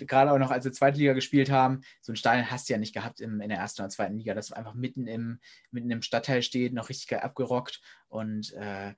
[0.00, 2.92] gerade auch noch als wir Zweitliga gespielt haben, so ein Stadion hast du ja nicht
[2.92, 5.38] gehabt im, in der ersten oder zweiten Liga, das einfach mitten im,
[5.70, 8.92] mitten im Stadtteil steht, noch richtig geil abgerockt und äh,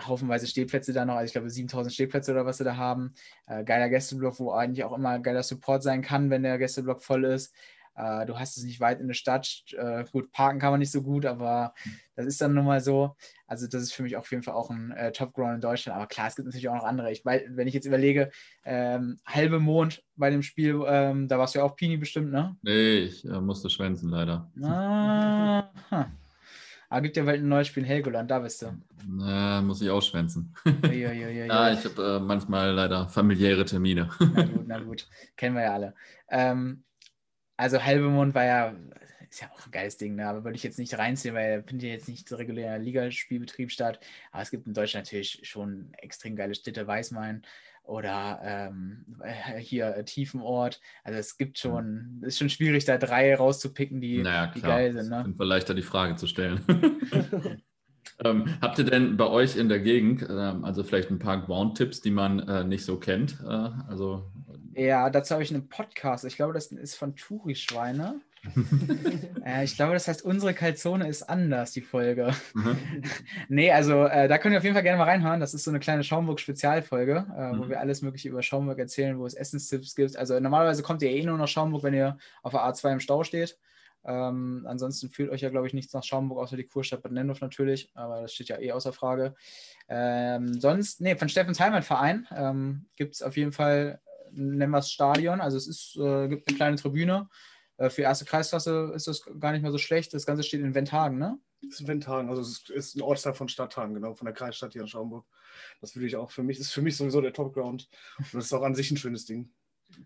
[0.00, 3.14] haufenweise Stehplätze da noch, also ich glaube 7000 Stehplätze oder was sie da haben.
[3.46, 7.24] Äh, geiler Gästeblock, wo eigentlich auch immer geiler Support sein kann, wenn der Gästeblock voll
[7.26, 7.54] ist.
[7.94, 9.64] Äh, du hast es nicht weit in der Stadt.
[9.76, 11.74] Äh, gut, parken kann man nicht so gut, aber
[12.16, 13.16] das ist dann nun mal so.
[13.46, 15.96] Also, das ist für mich auf jeden Fall auch ein äh, Top-Ground in Deutschland.
[15.96, 17.12] Aber klar, es gibt natürlich auch noch andere.
[17.12, 18.30] Ich, weil, wenn ich jetzt überlege,
[18.64, 22.56] ähm, halbe Mond bei dem Spiel, ähm, da warst du ja auch Pini bestimmt, ne?
[22.62, 24.50] Nee, ich äh, musste schwänzen, leider.
[24.62, 25.70] Ah,
[26.88, 28.72] Aber gibt ja bald ein neues Spiel in Helgoland, da bist du.
[29.06, 30.54] Na, muss ich auch schwänzen.
[30.92, 34.08] ja, ich habe äh, manchmal leider familiäre Termine.
[34.18, 35.08] na gut, na gut.
[35.36, 35.94] Kennen wir ja alle.
[36.28, 36.84] Ähm,
[37.56, 38.74] also Halbemond war ja,
[39.30, 40.26] ist ja auch ein geiles Ding, ne?
[40.26, 43.70] aber würde ich jetzt nicht reinziehen, weil er findet ja jetzt nicht so regulärer Ligaspielbetrieb
[43.70, 44.00] statt.
[44.30, 47.42] Aber es gibt in Deutschland natürlich schon extrem geile Städte, Weißmain
[47.84, 49.04] oder ähm,
[49.58, 50.80] hier Tiefenort.
[51.04, 54.92] Also es gibt schon, es ist schon schwierig, da drei rauszupicken, die, naja, die geil
[54.92, 55.08] sind.
[55.08, 55.22] Ne?
[55.24, 56.60] Sind leichter die Frage zu stellen.
[58.24, 62.00] ähm, habt ihr denn bei euch in der Gegend, ähm, also vielleicht ein paar Ground-Tipps,
[62.00, 63.38] die man äh, nicht so kennt?
[63.44, 64.30] Äh, also
[64.74, 66.24] ja, dazu habe ich einen Podcast.
[66.24, 68.20] Ich glaube, das ist von Turi-Schweine.
[69.44, 72.34] äh, ich glaube, das heißt, unsere Kalzone ist anders, die Folge.
[72.54, 72.76] Mhm.
[73.48, 75.40] nee, also äh, da könnt ihr auf jeden Fall gerne mal reinhören.
[75.40, 77.58] Das ist so eine kleine Schaumburg-Spezialfolge, äh, mhm.
[77.58, 80.16] wo wir alles Mögliche über Schaumburg erzählen, wo es Essenstipps gibt.
[80.16, 83.24] Also normalerweise kommt ihr eh nur nach Schaumburg, wenn ihr auf der A2 im Stau
[83.24, 83.58] steht.
[84.04, 87.40] Ähm, ansonsten fühlt euch ja, glaube ich, nichts nach Schaumburg, außer die Kurstadt Bad Nennhof
[87.40, 89.34] natürlich, aber das steht ja eh außer Frage.
[89.88, 94.00] Ähm, sonst, nee, von Steffens Heimatverein ähm, gibt es auf jeden Fall
[94.32, 95.40] nennen wir es Stadion.
[95.40, 97.28] Also es ist, äh, gibt eine kleine Tribüne.
[97.76, 100.14] Äh, für erste Kreisklasse ist das gar nicht mehr so schlecht.
[100.14, 101.38] Das Ganze steht in Wendhagen, ne?
[101.62, 104.72] Das ist in Wendhagen, also es ist ein Ortsteil von Stadthagen, genau, von der Kreisstadt
[104.72, 105.24] hier in Schaumburg.
[105.80, 107.88] Das würde ich auch für mich, ist für mich sowieso der Topground.
[108.18, 109.52] Und das ist auch an sich ein schönes Ding.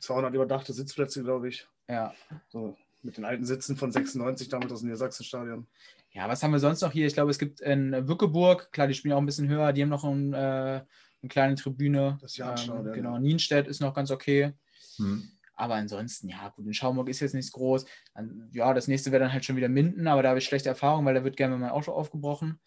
[0.01, 1.67] 200 überdachte Sitzplätze, glaube ich.
[1.89, 2.13] Ja.
[2.49, 2.77] So,
[3.07, 5.67] mit den alten Sitzen von 96, damals aus dem Niedersachsen-Stadion.
[6.11, 7.07] Ja, was haben wir sonst noch hier?
[7.07, 9.89] Ich glaube, es gibt in Wückeburg, klar, die spielen auch ein bisschen höher, die haben
[9.89, 10.83] noch ein äh,
[11.27, 12.19] eine kleine Tribüne.
[12.21, 12.89] Das Jahrstadion.
[12.89, 14.53] Ähm, genau, Nienstedt ist noch ganz okay.
[14.97, 15.31] Hm.
[15.55, 17.87] Aber ansonsten, ja, gut, in Schaumburg ist jetzt nichts groß.
[18.15, 20.69] Dann, ja, das nächste wäre dann halt schon wieder Minden, aber da habe ich schlechte
[20.69, 22.61] Erfahrungen, weil da wird gerne mein Auto aufgebrochen.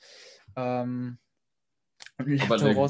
[0.56, 1.20] Ähm,
[2.18, 2.90] aber, der,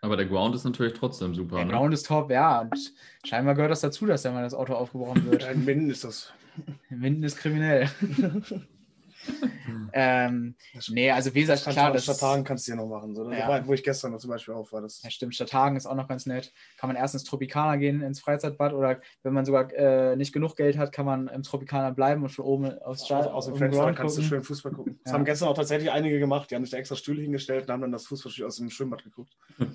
[0.00, 1.56] aber, der, Ground ist natürlich trotzdem super.
[1.56, 1.72] Der ne?
[1.72, 2.62] Ground ist top, ja.
[2.62, 2.92] Und
[3.24, 5.44] scheinbar gehört das dazu, dass da mal das Auto aufgebrochen wird.
[5.44, 6.32] in Minden ist das.
[6.90, 7.88] Minden ist kriminell.
[9.92, 10.54] ähm,
[10.88, 11.92] nee, also wie gesagt, klar.
[11.92, 13.14] Das Stadthagen kannst du ja noch machen.
[13.14, 13.30] So.
[13.30, 13.66] Ja.
[13.66, 14.82] Wo ich gestern zum Beispiel auch war.
[14.82, 15.34] Das ja, stimmt.
[15.34, 16.52] Stadthagen ist auch noch ganz nett.
[16.76, 20.56] Kann man erst ins Tropikaner gehen, ins Freizeitbad oder wenn man sogar äh, nicht genug
[20.56, 23.32] Geld hat, kann man im Tropikaner bleiben und von oben aufs Stadion.
[23.32, 24.98] Aus, dem Fenster kannst du schön Fußball gucken.
[25.04, 25.18] Das ja.
[25.18, 26.50] haben gestern auch tatsächlich einige gemacht.
[26.50, 29.04] Die haben sich da extra Stühle hingestellt und haben dann das Fußballspiel aus dem Schwimmbad
[29.04, 29.36] geguckt.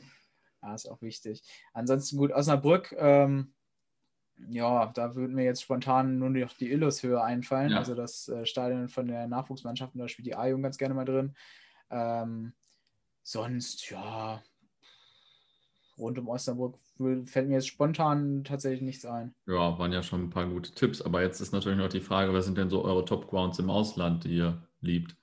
[0.63, 1.41] Ja, ist auch wichtig.
[1.73, 2.95] Ansonsten gut, Osnabrück.
[2.95, 3.51] Ähm,
[4.49, 7.71] ja, da würden mir jetzt spontan nur noch die Illushöhe einfallen.
[7.71, 7.77] Ja.
[7.77, 11.35] Also das äh, Stadion von der Nachwuchsmannschaft, da spielt die A-Jugend ganz gerne mal drin.
[11.89, 12.53] Ähm,
[13.23, 14.41] sonst, ja,
[15.97, 16.77] rund um Osnabrück
[17.25, 19.33] fällt mir jetzt spontan tatsächlich nichts ein.
[19.45, 22.33] Ja, waren ja schon ein paar gute Tipps, aber jetzt ist natürlich noch die Frage,
[22.33, 25.15] was sind denn so eure Top Grounds im Ausland, die ihr liebt?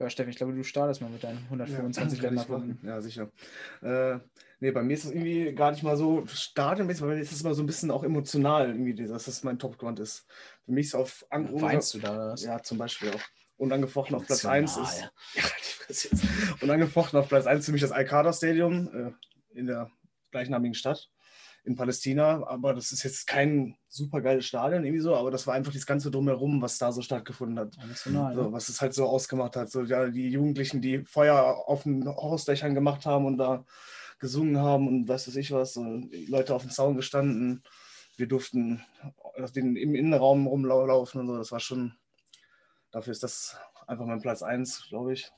[0.00, 2.88] Ja, Steffen, ich glaube, du startest mal mit deinen 125 ja, Länderpunkten.
[2.88, 3.30] Ja, sicher.
[3.82, 4.18] Äh,
[4.58, 7.42] nee, bei mir ist es irgendwie gar nicht mal so stadionmäßig, bei mir ist es
[7.42, 10.26] immer so ein bisschen auch emotional, irgendwie, dass das mein Top-Ground ist.
[10.64, 12.42] Für mich ist auf An Weinst du da was?
[12.42, 13.20] Ja, zum Beispiel auch.
[13.58, 15.00] Unangefochten auf Platz 1 ist.
[15.00, 16.24] Ja, die Fresse jetzt.
[16.62, 19.90] Unangefochten auf Platz 1 für mich das Al-Qadar Stadium äh, in der
[20.30, 21.10] gleichnamigen Stadt
[21.70, 25.54] in Palästina, aber das ist jetzt kein super geiles Stadion irgendwie so, aber das war
[25.54, 27.76] einfach das ganze Drumherum, was da so stattgefunden hat.
[27.86, 29.70] National, so, was es halt so ausgemacht hat.
[29.70, 33.64] So ja, die Jugendlichen, die Feuer auf den Hausdächern gemacht haben und da
[34.18, 37.62] gesungen haben und was weiß ich was, und Leute auf dem Zaun gestanden.
[38.16, 38.84] Wir durften
[39.54, 41.38] im Innenraum rumlaufen und so.
[41.38, 41.94] Das war schon,
[42.90, 43.56] dafür ist das
[43.86, 45.30] einfach mein Platz 1, glaube ich.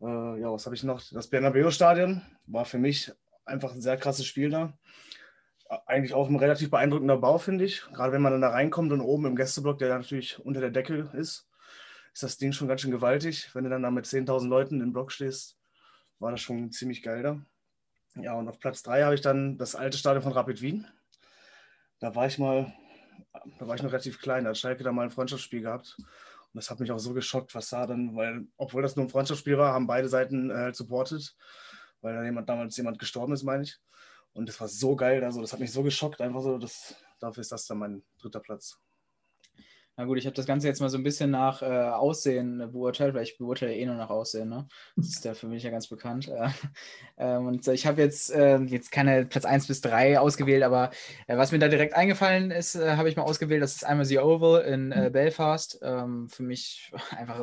[0.00, 1.02] Äh, ja, was habe ich noch?
[1.12, 3.12] Das Bernabeu-Stadion war für mich
[3.44, 4.76] einfach ein sehr krasses Spiel da
[5.86, 7.82] eigentlich auch ein relativ beeindruckender Bau, finde ich.
[7.92, 11.10] Gerade wenn man dann da reinkommt und oben im Gästeblock, der natürlich unter der Decke
[11.14, 11.48] ist,
[12.12, 13.50] ist das Ding schon ganz schön gewaltig.
[13.54, 15.58] Wenn du dann da mit 10.000 Leuten im Block stehst,
[16.18, 17.40] war das schon ziemlich geil da.
[18.22, 20.86] Ja, und auf Platz 3 habe ich dann das alte Stadion von Rapid Wien.
[21.98, 22.72] Da war ich mal,
[23.58, 25.96] da war ich noch relativ klein, da hat Schalke da mal ein Freundschaftsspiel gehabt.
[25.98, 29.10] Und das hat mich auch so geschockt, was da dann, weil, obwohl das nur ein
[29.10, 31.36] Freundschaftsspiel war, haben beide Seiten äh, supportet,
[32.00, 33.78] weil da jemand, damals jemand gestorben ist, meine ich.
[34.36, 37.40] Und das war so geil, also das hat mich so geschockt, einfach so, das, dafür
[37.40, 38.78] ist das dann mein dritter Platz.
[39.96, 43.14] Na gut, ich habe das Ganze jetzt mal so ein bisschen nach äh, Aussehen beurteilt,
[43.14, 44.50] weil ich beurteile eh nur nach Aussehen.
[44.50, 44.68] Ne?
[44.94, 46.28] Das ist ja für mich ja ganz bekannt.
[46.28, 46.50] Äh,
[47.16, 50.90] äh, und ich habe jetzt, äh, jetzt keine Platz 1 bis 3 ausgewählt, aber
[51.28, 53.62] äh, was mir da direkt eingefallen ist, äh, habe ich mal ausgewählt.
[53.62, 55.12] Das ist einmal The Oval in mhm.
[55.12, 55.78] Belfast.
[55.80, 57.42] Ähm, für mich einfach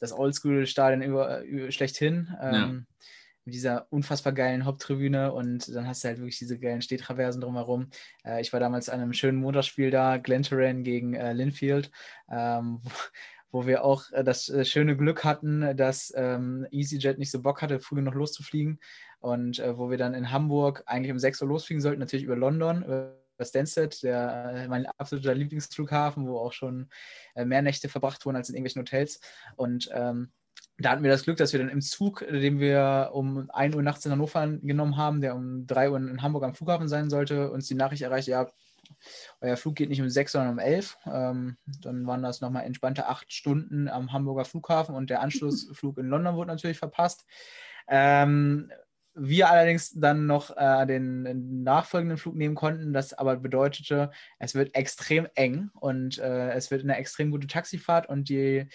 [0.00, 2.36] das Oldschool-Stadion schlechthin.
[2.42, 3.06] Ähm, ja
[3.48, 7.88] mit dieser unfassbar geilen Haupttribüne und dann hast du halt wirklich diese geilen Stehtraversen drumherum.
[8.22, 11.90] Äh, ich war damals an einem schönen Montagsspiel da, Glentoran gegen äh, Linfield,
[12.30, 12.90] ähm, wo,
[13.62, 17.62] wo, wir auch äh, das äh, schöne Glück hatten, dass ähm, EasyJet nicht so Bock
[17.62, 18.80] hatte, früh genug loszufliegen
[19.20, 22.36] und äh, wo wir dann in Hamburg eigentlich um 6 Uhr losfliegen sollten, natürlich über
[22.36, 26.90] London, über Stansted, der, äh, mein absoluter Lieblingsflughafen, wo auch schon
[27.34, 29.20] mehr Nächte verbracht wurden als in irgendwelchen Hotels
[29.56, 30.32] und ähm,
[30.78, 33.82] da hatten wir das Glück, dass wir dann im Zug, den wir um 1 Uhr
[33.82, 37.50] nachts in Hannover genommen haben, der um 3 Uhr in Hamburg am Flughafen sein sollte,
[37.50, 38.48] uns die Nachricht erreicht, ja,
[39.40, 40.98] euer Flug geht nicht um 6, sondern um 11.
[41.06, 46.08] Ähm, dann waren das nochmal entspannte acht Stunden am Hamburger Flughafen und der Anschlussflug in
[46.08, 47.26] London wurde natürlich verpasst.
[47.88, 48.70] Ähm,
[49.18, 54.74] wir allerdings dann noch äh, den nachfolgenden Flug nehmen konnten, das aber bedeutete, es wird
[54.74, 58.66] extrem eng und äh, es wird eine extrem gute Taxifahrt und die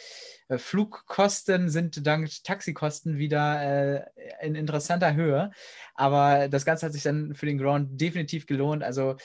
[0.50, 4.06] äh, Flugkosten sind dank Taxikosten wieder äh,
[4.42, 5.52] in interessanter Höhe.
[5.96, 8.84] Aber das Ganze hat sich dann für den Ground definitiv gelohnt.
[8.84, 9.16] Also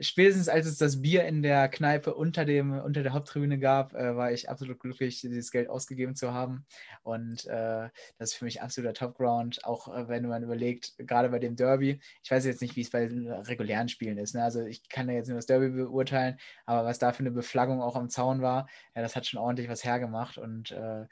[0.00, 4.16] spätestens als es das Bier in der Kneipe unter, dem, unter der Haupttribüne gab, äh,
[4.16, 6.66] war ich absolut glücklich, dieses Geld ausgegeben zu haben.
[7.02, 7.88] Und äh,
[8.18, 12.00] das ist für mich absoluter Topground, auch äh, wenn man überlegt, gerade bei dem Derby,
[12.22, 14.34] ich weiß jetzt nicht, wie es bei regulären Spielen ist.
[14.34, 14.42] Ne?
[14.42, 17.80] Also ich kann ja jetzt nur das Derby beurteilen, aber was da für eine Beflaggung
[17.80, 20.38] auch am Zaun war, ja, das hat schon ordentlich was hergemacht.
[20.38, 21.06] Und äh,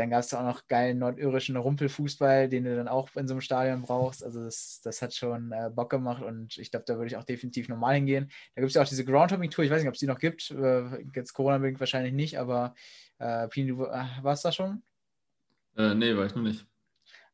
[0.00, 3.40] dann gab es auch noch geilen nordirischen Rumpelfußball, den du dann auch in so einem
[3.40, 4.24] Stadion brauchst.
[4.24, 7.24] Also das, das hat schon äh, Bock gemacht und ich glaube, da würde ich auch
[7.24, 8.30] definitiv normal hingehen.
[8.54, 10.50] Da gibt es ja auch diese Groundhopping-Tour, ich weiß nicht, ob es die noch gibt.
[10.50, 12.74] Äh, jetzt Corona-bedingt wahrscheinlich nicht, aber
[13.18, 14.82] äh, Pini, du äh, warst da schon?
[15.76, 16.66] Äh, nee, war ich noch nicht.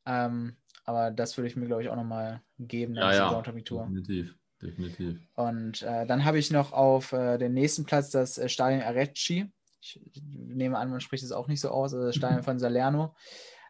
[0.04, 3.28] Ähm, aber das würde ich mir, glaube ich, auch nochmal geben, ja, ja.
[3.30, 3.82] Groundhopping-Tour.
[3.82, 4.34] Definitiv.
[4.62, 5.18] Definitiv.
[5.34, 9.52] Und äh, dann habe ich noch auf äh, den nächsten Platz das äh, Stadion Arecci
[9.87, 13.14] ich nehme an, man spricht es auch nicht so aus, also Stadion von Salerno.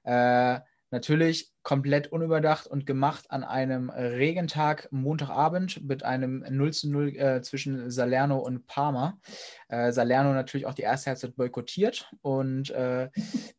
[0.04, 0.60] Äh,
[0.90, 7.42] Natürlich komplett unüberdacht und gemacht an einem Regentag Montagabend mit einem 0 zu 0 äh,
[7.42, 9.18] zwischen Salerno und Parma.
[9.66, 13.08] Äh, Salerno natürlich auch die erste Halbzeit boykottiert und äh,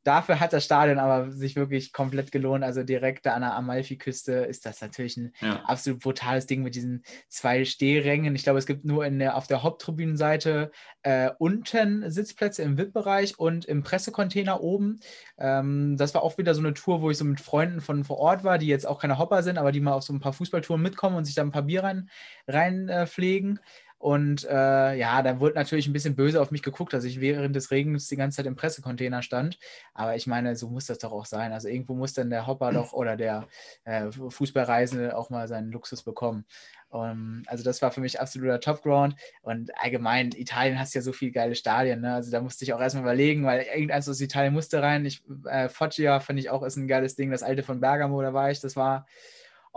[0.06, 2.64] dafür hat das Stadion aber sich wirklich komplett gelohnt.
[2.64, 5.64] Also direkt da an der Amalfi-Küste ist das natürlich ein ja.
[5.66, 8.36] absolut brutales Ding mit diesen zwei Stehrängen.
[8.36, 13.66] Ich glaube, es gibt nur der, auf der Haupttribünenseite äh, unten Sitzplätze im VIP-Bereich und
[13.66, 15.02] im Pressecontainer oben.
[15.38, 18.18] Ähm, das war auch wieder so eine Tour, wo ich so mit Freunden von vor
[18.18, 20.34] Ort war, die jetzt auch keine Hopper sind, aber die mal auf so ein paar
[20.34, 22.10] Fußballtouren mitkommen und sich da ein paar Bier rein,
[22.48, 23.58] reinpflegen.
[23.58, 23.62] Äh,
[24.00, 27.56] Und äh, ja, da wurde natürlich ein bisschen böse auf mich geguckt, dass ich während
[27.56, 29.58] des Regens die ganze Zeit im Pressecontainer stand.
[29.94, 31.52] Aber ich meine, so muss das doch auch sein.
[31.52, 33.48] Also irgendwo muss dann der Hopper doch oder der
[33.86, 36.46] äh, Fußballreisende auch mal seinen Luxus bekommen.
[36.90, 39.16] Um, also das war für mich absoluter Topground.
[39.42, 42.02] Und allgemein, Italien hast ja so viele geile Stadien.
[42.02, 42.14] Ne?
[42.14, 45.06] Also da musste ich auch erstmal überlegen, weil irgendeins aus Italien musste rein.
[45.06, 47.32] Ich, äh, Foggia fand ich auch ist ein geiles Ding.
[47.32, 48.62] Das alte von Bergamo, da war ich.
[48.62, 49.06] Das war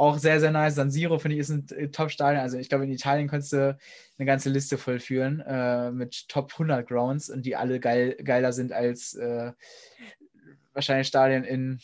[0.00, 0.76] auch sehr, sehr nice.
[0.76, 2.42] San Siro finde ich ist ein äh, Top-Stadion.
[2.42, 3.76] Also ich glaube, in Italien kannst du
[4.18, 8.72] eine ganze Liste vollführen äh, mit Top 100 Grounds und die alle geil, geiler sind
[8.72, 9.52] als äh,
[10.72, 11.80] wahrscheinlich Stadien in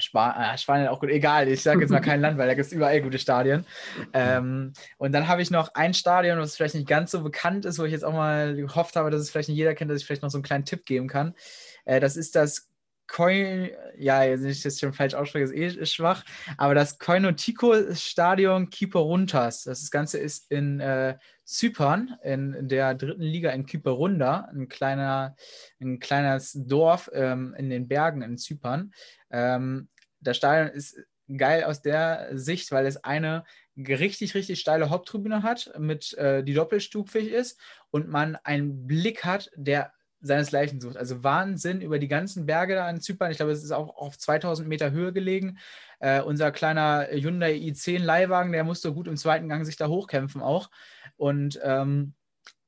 [0.00, 2.66] Span ah, Spanien auch gut, egal, ich sage jetzt mal kein Land, weil da gibt
[2.66, 3.66] es überall gute Stadien.
[4.14, 7.78] Ähm, und dann habe ich noch ein Stadion, was vielleicht nicht ganz so bekannt ist,
[7.78, 10.06] wo ich jetzt auch mal gehofft habe, dass es vielleicht nicht jeder kennt, dass ich
[10.06, 11.34] vielleicht noch so einen kleinen Tipp geben kann.
[11.84, 12.70] Äh, das ist das
[13.08, 16.24] Coin, ja, jetzt ich das schon falsch ausspreche, ist eh schwach,
[16.56, 19.64] aber das Koinotico-Stadion Kyperuntas.
[19.64, 25.34] Das Ganze ist in äh, Zypern, in der dritten Liga in Kyperunda, ein, kleiner,
[25.80, 28.92] ein kleines Dorf ähm, in den Bergen in Zypern.
[29.30, 29.88] Ähm,
[30.20, 30.98] das Stadion ist
[31.36, 33.44] geil aus der Sicht, weil es eine
[33.76, 39.50] richtig, richtig steile Haupttribüne hat, mit, äh, die doppelstufig ist und man einen Blick hat,
[39.56, 40.96] der seinesgleichen sucht.
[40.96, 43.30] Also Wahnsinn über die ganzen Berge da in Zypern.
[43.30, 45.58] Ich glaube, es ist auch auf 2000 Meter Höhe gelegen.
[46.00, 50.42] Äh, unser kleiner Hyundai i10 Leihwagen, der musste gut im zweiten Gang sich da hochkämpfen
[50.42, 50.70] auch.
[51.16, 52.14] Und ähm,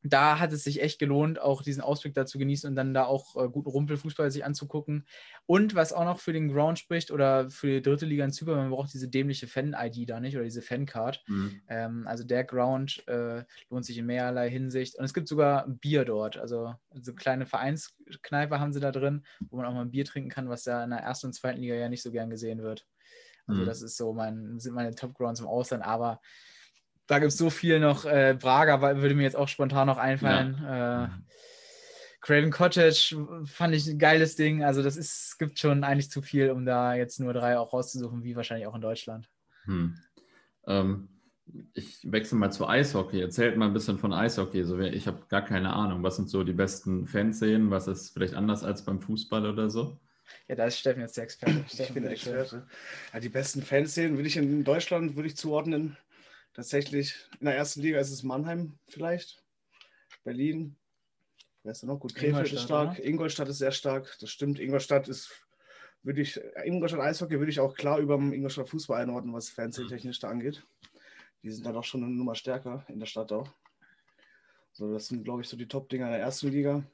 [0.02, 3.04] da hat es sich echt gelohnt, auch diesen Ausblick da zu genießen und dann da
[3.04, 5.06] auch äh, guten Rumpelfußball sich anzugucken.
[5.46, 8.56] Und was auch noch für den Ground spricht oder für die dritte Liga in Zypern,
[8.56, 11.22] man braucht diese dämliche Fan-ID da nicht oder diese Fan-Card.
[11.26, 11.60] Mhm.
[11.68, 14.96] Ähm, also der Ground äh, lohnt sich in mehrerlei Hinsicht.
[14.98, 16.38] Und es gibt sogar Bier dort.
[16.38, 20.30] Also so kleine Vereinskneipe haben sie da drin, wo man auch mal ein Bier trinken
[20.30, 22.86] kann, was da in der ersten und zweiten Liga ja nicht so gern gesehen wird.
[23.46, 23.66] Also mhm.
[23.66, 26.20] das ist so mein, sind meine Top-Grounds im Ausland, aber
[27.10, 28.04] da gibt es so viel noch.
[28.04, 30.60] Äh, Braga würde mir jetzt auch spontan noch einfallen.
[30.62, 31.04] Ja.
[31.06, 31.08] Äh,
[32.20, 34.62] Craven Cottage fand ich ein geiles Ding.
[34.62, 38.22] Also das ist, gibt schon eigentlich zu viel, um da jetzt nur drei auch rauszusuchen,
[38.22, 39.28] wie wahrscheinlich auch in Deutschland.
[39.64, 39.98] Hm.
[40.68, 41.08] Ähm,
[41.74, 43.20] ich wechsle mal zu Eishockey.
[43.20, 44.62] Erzählt mal ein bisschen von Eishockey.
[44.62, 46.04] So, ich habe gar keine Ahnung.
[46.04, 47.72] Was sind so die besten Fanszenen?
[47.72, 49.98] Was ist vielleicht anders als beim Fußball oder so?
[50.46, 51.64] Ja, da ist Steffen jetzt der Experte.
[51.72, 52.68] ich bin der Experte.
[53.12, 55.96] Ja, die besten Fanszenen würde ich in Deutschland würde ich zuordnen
[56.54, 59.42] tatsächlich in der ersten Liga ist es Mannheim vielleicht,
[60.24, 60.76] Berlin.
[61.62, 62.14] Wer ist da noch gut?
[62.14, 63.04] Krefeld ist stark, oder?
[63.04, 64.16] Ingolstadt ist sehr stark.
[64.20, 64.58] Das stimmt.
[64.58, 65.30] Ingolstadt ist,
[66.02, 70.20] würde ich, Ingolstadt Eishockey würde ich auch klar über dem Ingolstadt Fußball einordnen, was Fernseh-technisch
[70.20, 70.64] da angeht.
[71.42, 73.48] Die sind dann auch schon eine Nummer stärker in der Stadt auch.
[74.72, 76.84] So, das sind, glaube ich, so die Top-Dinger in der ersten Liga.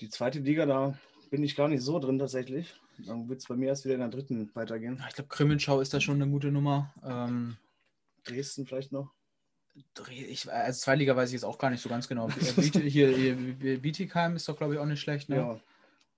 [0.00, 0.98] Die zweite Liga, da
[1.30, 2.74] bin ich gar nicht so drin tatsächlich.
[2.98, 5.02] Dann wird es bei mir erst wieder in der dritten weitergehen.
[5.08, 6.94] Ich glaube, Krimmenschau ist da schon eine gute Nummer.
[7.04, 7.56] Ähm,
[8.26, 9.12] Dresden vielleicht noch?
[10.10, 12.30] Ich, also Zweitliga weiß ich jetzt auch gar nicht so ganz genau.
[12.72, 15.28] hier, hier Bietigheim ist doch, glaube ich, auch nicht schlecht.
[15.28, 15.36] Ne?
[15.36, 15.60] Ja.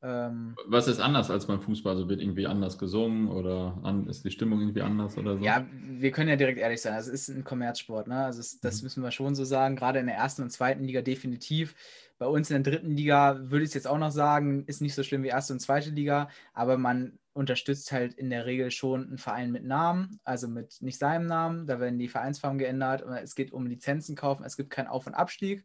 [0.00, 1.94] Ähm, Was ist anders als beim Fußball?
[1.94, 5.44] Also wird irgendwie anders gesungen oder an, ist die Stimmung irgendwie anders oder so?
[5.44, 6.92] Ja, wir können ja direkt ehrlich sein.
[6.92, 8.06] Also es ist ein Kommerzsport.
[8.06, 8.24] Ne?
[8.24, 8.86] Also es, das mhm.
[8.86, 9.74] müssen wir schon so sagen.
[9.74, 11.74] Gerade in der ersten und zweiten Liga definitiv.
[12.18, 14.94] Bei uns in der dritten Liga würde ich es jetzt auch noch sagen, ist nicht
[14.94, 19.06] so schlimm wie erste und zweite Liga, aber man unterstützt halt in der Regel schon
[19.06, 21.68] einen Verein mit Namen, also mit nicht seinem Namen.
[21.68, 23.02] Da werden die Vereinsfarben geändert.
[23.22, 24.44] Es geht um Lizenzen kaufen.
[24.44, 25.64] Es gibt keinen Auf- und Abstieg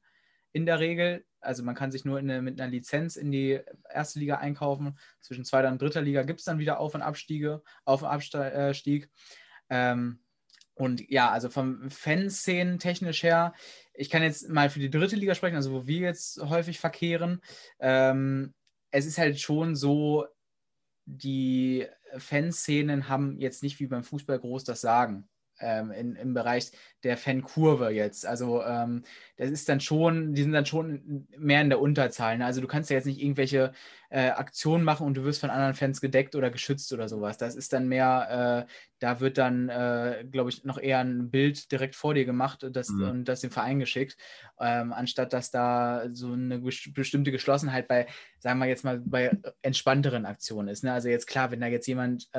[0.51, 1.25] in der Regel.
[1.41, 3.59] Also man kann sich nur eine, mit einer Lizenz in die
[3.89, 4.99] erste Liga einkaufen.
[5.19, 9.09] Zwischen zweiter und dritter Liga gibt es dann wieder Auf- und Abstiege, Auf- und Abstieg.
[9.69, 10.19] Ähm,
[10.75, 13.53] und ja, also vom Fanszenen technisch her,
[13.95, 17.41] ich kann jetzt mal für die dritte Liga sprechen, also wo wir jetzt häufig verkehren.
[17.79, 18.53] Ähm,
[18.91, 20.27] es ist halt schon so,
[21.05, 21.87] die
[22.17, 25.27] Fanszenen haben jetzt nicht wie beim Fußball groß das Sagen
[25.59, 26.71] ähm, in, im Bereich
[27.03, 28.25] der Fankurve jetzt.
[28.25, 29.03] Also ähm,
[29.37, 32.37] das ist dann schon, die sind dann schon mehr in der Unterzahl.
[32.37, 32.45] Ne?
[32.45, 33.73] Also du kannst ja jetzt nicht irgendwelche
[34.09, 37.37] äh, Aktionen machen und du wirst von anderen Fans gedeckt oder geschützt oder sowas.
[37.37, 41.71] Das ist dann mehr, äh, da wird dann, äh, glaube ich, noch eher ein Bild
[41.71, 43.09] direkt vor dir gemacht das, mhm.
[43.09, 44.15] und das dem Verein geschickt,
[44.59, 48.05] ähm, anstatt dass da so eine bestimmte Geschlossenheit bei,
[48.37, 50.83] sagen wir jetzt mal, bei entspannteren Aktionen ist.
[50.83, 50.93] Ne?
[50.93, 52.29] Also jetzt klar, wenn da jetzt jemand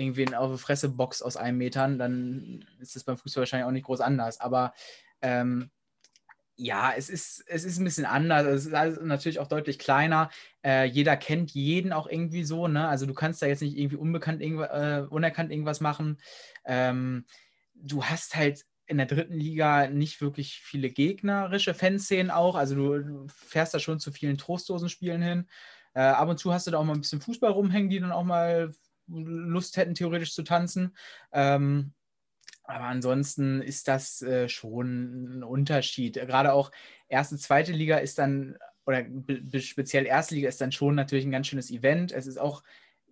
[0.00, 3.72] irgendwie auf eine Fresse boxt aus einem Metern, dann ist das beim Fußball wahrscheinlich auch
[3.72, 4.40] nicht groß anders.
[4.40, 4.72] Aber
[5.22, 5.70] ähm,
[6.56, 8.46] ja, es ist, es ist ein bisschen anders.
[8.46, 10.30] Es ist natürlich auch deutlich kleiner.
[10.62, 12.68] Äh, jeder kennt jeden auch irgendwie so.
[12.68, 12.86] Ne?
[12.86, 16.18] Also du kannst da jetzt nicht irgendwie unbekannt, äh, unerkannt irgendwas machen.
[16.64, 17.24] Ähm,
[17.74, 22.56] du hast halt in der dritten Liga nicht wirklich viele gegnerische Fanszenen auch.
[22.56, 25.48] Also du fährst da schon zu vielen trostlosen Spielen hin.
[25.94, 28.12] Äh, ab und zu hast du da auch mal ein bisschen Fußball rumhängen, die dann
[28.12, 28.72] auch mal
[29.10, 30.96] Lust hätten, theoretisch zu tanzen.
[31.32, 31.92] Ähm,
[32.64, 36.14] Aber ansonsten ist das äh, schon ein Unterschied.
[36.14, 36.70] Gerade auch
[37.08, 38.56] erste, zweite Liga ist dann,
[38.86, 39.04] oder
[39.60, 42.12] speziell erste Liga ist dann schon natürlich ein ganz schönes Event.
[42.12, 42.62] Es ist auch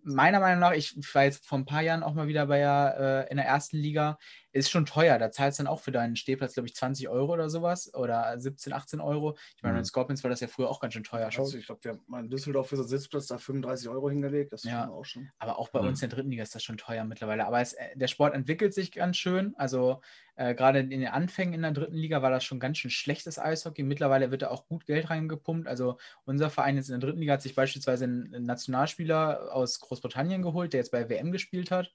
[0.04, 3.30] meiner Meinung nach, ich war jetzt vor ein paar Jahren auch mal wieder bei äh,
[3.30, 4.16] in der ersten Liga,
[4.52, 5.18] ist schon teuer.
[5.18, 8.38] Da zahlst du dann auch für deinen Stehplatz, glaube ich, 20 Euro oder sowas oder
[8.38, 9.36] 17, 18 Euro.
[9.56, 9.80] Ich meine, mhm.
[9.80, 11.44] in Scorpions war das ja früher auch ganz schön teuer schon.
[11.44, 14.52] Also ich glaube, wir haben in Düsseldorf für so Sitzplatz da 35 Euro hingelegt.
[14.52, 15.30] Das ja, auch schon.
[15.38, 15.88] Aber auch bei mhm.
[15.88, 17.46] uns in der dritten Liga ist das schon teuer mittlerweile.
[17.46, 19.54] Aber es, äh, der Sport entwickelt sich ganz schön.
[19.56, 20.00] Also
[20.36, 23.38] äh, gerade in den Anfängen in der dritten Liga war das schon ganz schön schlechtes
[23.38, 23.82] Eishockey.
[23.82, 25.68] Mittlerweile wird da auch gut Geld reingepumpt.
[25.68, 30.42] Also unser Verein jetzt in der dritten Liga hat sich beispielsweise einen Nationalspieler aus Großbritannien
[30.42, 31.92] geholt, der jetzt bei WM gespielt hat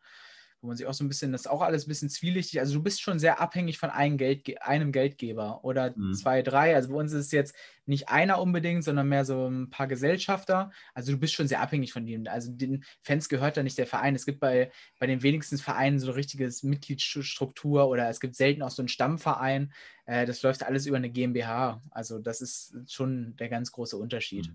[0.64, 2.61] wo man sich auch so ein bisschen, das ist auch alles ein bisschen zwielichtig.
[2.61, 6.14] Also du bist schon sehr abhängig von einem, Geldge einem Geldgeber oder mhm.
[6.14, 6.74] zwei, drei.
[6.74, 7.53] Also bei uns ist es jetzt
[7.86, 10.72] nicht einer unbedingt, sondern mehr so ein paar Gesellschafter.
[10.93, 12.30] Also du bist schon sehr abhängig von denen.
[12.30, 14.16] Also den Fans gehört da nicht der Verein.
[14.16, 18.61] Es gibt bei, bei den wenigsten Vereinen so eine richtige Mitgliedsstruktur oder es gibt selten
[18.61, 19.74] auch so einen Stammverein.
[20.05, 21.82] Äh, das läuft alles über eine GmbH.
[21.91, 24.49] Also das ist schon der ganz große Unterschied.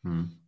[0.00, 0.38] Mhm.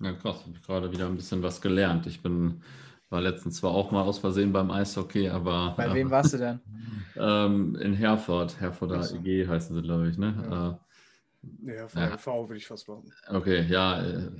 [0.00, 0.40] Ja, krass.
[0.40, 2.08] Ich habe gerade wieder ein bisschen was gelernt.
[2.08, 2.64] Ich bin
[3.10, 5.74] war letztens zwar auch mal aus Versehen beim Eishockey, aber.
[5.76, 6.60] Bei wem warst du denn?
[7.16, 9.16] ähm, in Herford, Herforder also.
[9.16, 10.34] EG heißen sie, glaube ich, ne?
[10.50, 12.18] Ja, äh, ja von ja.
[12.18, 13.12] V würde ich fast machen.
[13.28, 14.02] Okay, ja.
[14.02, 14.30] Äh,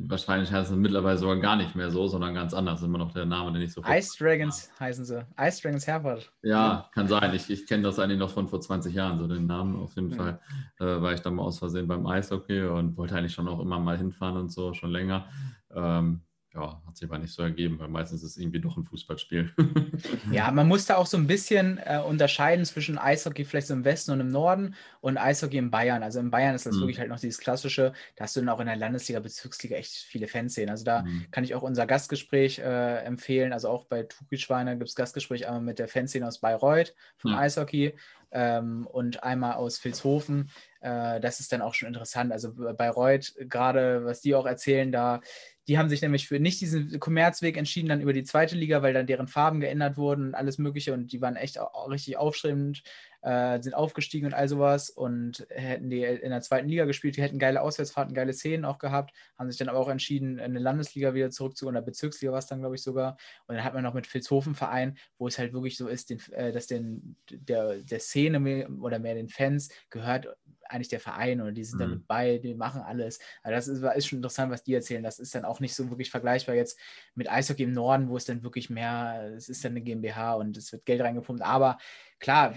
[0.00, 2.82] wahrscheinlich heißen sie mittlerweile sogar gar nicht mehr so, sondern ganz anders.
[2.82, 3.82] Immer noch der Name, den ich so.
[3.84, 4.86] Ice Dragons ja.
[4.86, 5.26] heißen sie.
[5.40, 6.32] Ice Dragons Herford.
[6.42, 7.34] Ja, kann sein.
[7.34, 9.76] Ich, ich kenne das eigentlich noch von vor 20 Jahren, so den Namen.
[9.76, 10.40] Auf jeden Fall
[10.78, 13.78] äh, war ich da mal aus Versehen beim Eishockey und wollte eigentlich schon auch immer
[13.78, 15.26] mal hinfahren und so, schon länger.
[15.74, 16.22] Ähm,
[16.58, 19.54] ja, hat sich aber nicht so ergeben, weil meistens ist es irgendwie doch ein Fußballspiel.
[20.32, 23.84] ja, man muss da auch so ein bisschen äh, unterscheiden zwischen Eishockey vielleicht so im
[23.84, 26.02] Westen und im Norden und Eishockey in Bayern.
[26.02, 26.80] Also in Bayern ist das mhm.
[26.80, 29.92] wirklich halt noch dieses klassische, da hast du dann auch in der Landesliga, Bezirksliga echt
[29.92, 30.70] viele Fans sehen.
[30.70, 31.26] Also da mhm.
[31.30, 33.52] kann ich auch unser Gastgespräch äh, empfehlen.
[33.52, 37.38] Also auch bei Tukischweine gibt es Gastgespräch einmal mit der Fanszene aus Bayreuth vom ja.
[37.38, 37.94] Eishockey
[38.30, 40.50] ähm, und einmal aus Vilshofen.
[40.80, 42.32] Äh, das ist dann auch schon interessant.
[42.32, 45.20] Also Bayreuth, gerade was die auch erzählen, da
[45.68, 48.94] die haben sich nämlich für nicht diesen Kommerzweg entschieden, dann über die zweite Liga, weil
[48.94, 52.82] dann deren Farben geändert wurden und alles Mögliche und die waren echt auch richtig aufstrebend,
[53.20, 57.22] äh, sind aufgestiegen und all sowas und hätten die in der zweiten Liga gespielt, die
[57.22, 60.58] hätten geile Auswärtsfahrten, geile Szenen auch gehabt, haben sich dann aber auch entschieden, in eine
[60.58, 63.18] Landesliga wieder zurückzugehen oder Bezirksliga war es dann, glaube ich, sogar.
[63.46, 66.20] Und dann hat man noch mit Vilshofen Verein, wo es halt wirklich so ist, den,
[66.32, 70.28] äh, dass den, der, der Szene mehr, oder mehr den Fans gehört
[70.68, 71.82] eigentlich der Verein oder die sind mhm.
[71.82, 73.18] damit bei, die machen alles.
[73.42, 75.02] Also das ist, ist, schon interessant, was die erzählen.
[75.02, 76.78] Das ist dann auch nicht so wirklich vergleichbar jetzt
[77.14, 80.56] mit Eishockey im Norden, wo es dann wirklich mehr, es ist dann eine GmbH und
[80.56, 81.42] es wird Geld reingepumpt.
[81.42, 81.78] Aber
[82.18, 82.54] klar,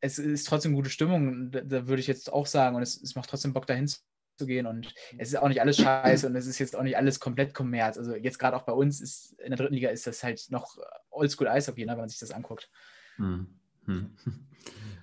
[0.00, 2.76] es ist trotzdem gute Stimmung, da, da würde ich jetzt auch sagen.
[2.76, 3.88] Und es, es macht trotzdem Bock, dahin
[4.40, 4.66] zu gehen.
[4.66, 7.54] Und es ist auch nicht alles scheiße und es ist jetzt auch nicht alles komplett
[7.54, 7.98] Kommerz.
[7.98, 10.78] Also jetzt gerade auch bei uns ist in der dritten Liga ist das halt noch
[11.10, 12.70] Oldschool Eishockey, ne, wenn man sich das anguckt.
[13.16, 13.46] Hm.
[13.84, 14.16] Hm.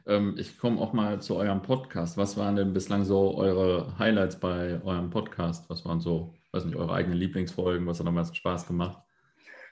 [0.08, 2.18] Ähm, ich komme auch mal zu eurem Podcast.
[2.18, 5.70] Was waren denn bislang so eure Highlights bei eurem Podcast?
[5.70, 7.86] Was waren so, weiß nicht, eure eigenen Lieblingsfolgen?
[7.86, 9.04] Was hat am meisten Spaß gemacht?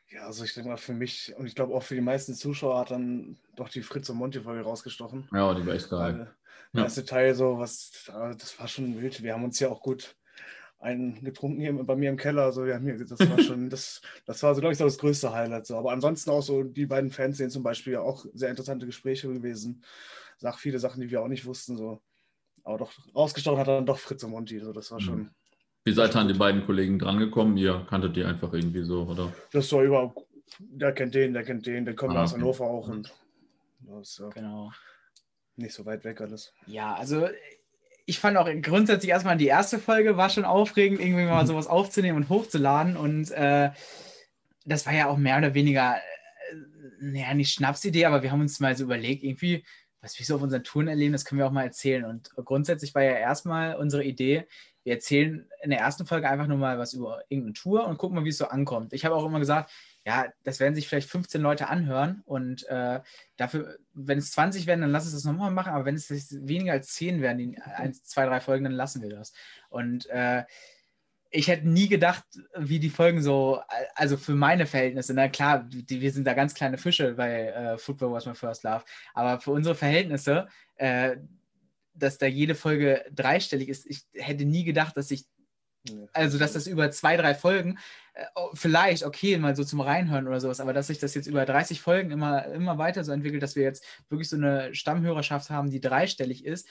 [0.09, 2.79] Ja, also ich denke mal für mich und ich glaube auch für die meisten Zuschauer
[2.79, 5.27] hat dann doch die Fritz und Monty-Folge rausgestochen.
[5.33, 6.35] Ja, die war echt geil.
[6.73, 6.83] Der ja.
[6.83, 9.23] erste Teil so, was, das war schon wild.
[9.23, 10.15] Wir haben uns ja auch gut
[10.79, 12.43] einen getrunken hier bei mir im Keller.
[12.43, 14.97] Also wir haben hier, das war schon, das, das war so, glaube ich, so das
[14.97, 15.65] größte Highlight.
[15.65, 15.77] So.
[15.77, 19.83] Aber ansonsten auch so die beiden Fans sehen zum Beispiel auch sehr interessante Gespräche gewesen.
[20.37, 21.77] Sag viele Sachen, die wir auch nicht wussten.
[21.77, 22.01] So.
[22.63, 24.59] Aber doch rausgestochen hat dann doch Fritz und Monty.
[24.59, 24.73] So.
[24.73, 25.17] Das war schon.
[25.19, 25.29] Mhm.
[25.83, 27.57] Wie seid ihr an die beiden Kollegen drangekommen?
[27.57, 29.31] Ihr kanntet die einfach irgendwie so, oder?
[29.51, 30.15] Das war über,
[30.59, 33.13] der kennt den, der kennt den, der kommt ah, aus Hannover auch und
[33.81, 34.71] das ja genau.
[35.57, 36.53] nicht so weit weg alles.
[36.65, 37.27] Ja, also
[38.05, 42.17] ich fand auch grundsätzlich erstmal die erste Folge war schon aufregend, irgendwie mal sowas aufzunehmen
[42.17, 42.97] und hochzuladen.
[42.97, 43.71] Und äh,
[44.65, 46.55] das war ja auch mehr oder weniger, äh,
[46.99, 49.63] naja, nicht Schnapsidee, aber wir haben uns mal so überlegt, irgendwie,
[50.05, 52.05] was wir so auf unseren Touren erleben, das können wir auch mal erzählen.
[52.05, 54.47] Und grundsätzlich war ja erstmal unsere Idee,
[54.83, 58.15] wir erzählen in der ersten Folge einfach nur mal was über irgendeine Tour und gucken
[58.15, 58.93] mal, wie es so ankommt.
[58.93, 59.71] Ich habe auch immer gesagt,
[60.05, 63.01] ja, das werden sich vielleicht 15 Leute anhören und äh,
[63.35, 66.07] dafür, wenn es 20 werden, dann lass es das nochmal machen, aber wenn es
[66.45, 69.33] weniger als 10 werden, die eins, zwei, drei Folgen, dann lassen wir das.
[69.69, 70.43] Und äh,
[71.35, 72.23] ich hätte nie gedacht,
[72.57, 73.61] wie die Folgen so,
[73.95, 77.77] also für meine Verhältnisse, na klar, die, wir sind da ganz kleine Fische bei äh,
[77.77, 78.83] Football Was My First Love,
[79.13, 81.17] aber für unsere Verhältnisse, äh,
[81.93, 85.25] dass da jede Folge dreistellig ist, ich hätte nie gedacht, dass ich
[86.13, 87.77] also, dass das über zwei, drei Folgen,
[88.13, 91.27] äh, oh, vielleicht, okay, mal so zum Reinhören oder sowas, aber dass sich das jetzt
[91.27, 95.49] über 30 Folgen immer, immer weiter so entwickelt, dass wir jetzt wirklich so eine Stammhörerschaft
[95.49, 96.67] haben, die dreistellig ist,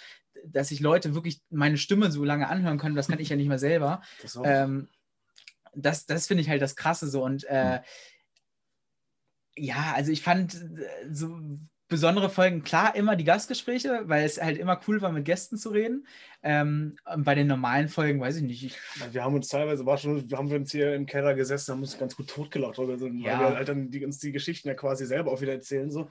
[0.46, 3.48] dass sich Leute wirklich meine Stimme so lange anhören können, das kann ich ja nicht
[3.48, 4.02] mehr selber.
[4.22, 4.88] Das, ähm,
[5.74, 7.80] das, das finde ich halt das Krasse so und äh,
[9.56, 11.40] ja, also ich fand äh, so
[11.88, 15.68] besondere Folgen, klar, immer die Gastgespräche, weil es halt immer cool war, mit Gästen zu
[15.70, 16.06] reden.
[16.42, 18.64] Ähm, bei den normalen Folgen weiß ich nicht.
[18.64, 18.76] Ich,
[19.12, 21.98] wir haben uns teilweise, war schon, haben wir uns hier im Keller gesessen, haben uns
[21.98, 23.38] ganz gut totgelacht oder so, ja.
[23.38, 25.90] weil wir halt dann die, uns die Geschichten ja quasi selber auch wieder erzählen.
[25.90, 26.08] So.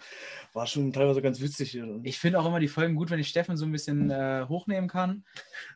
[0.53, 1.99] War schon teilweise ganz witzig hier.
[2.03, 4.89] Ich finde auch immer die Folgen gut, wenn ich Steffen so ein bisschen äh, hochnehmen
[4.89, 5.23] kann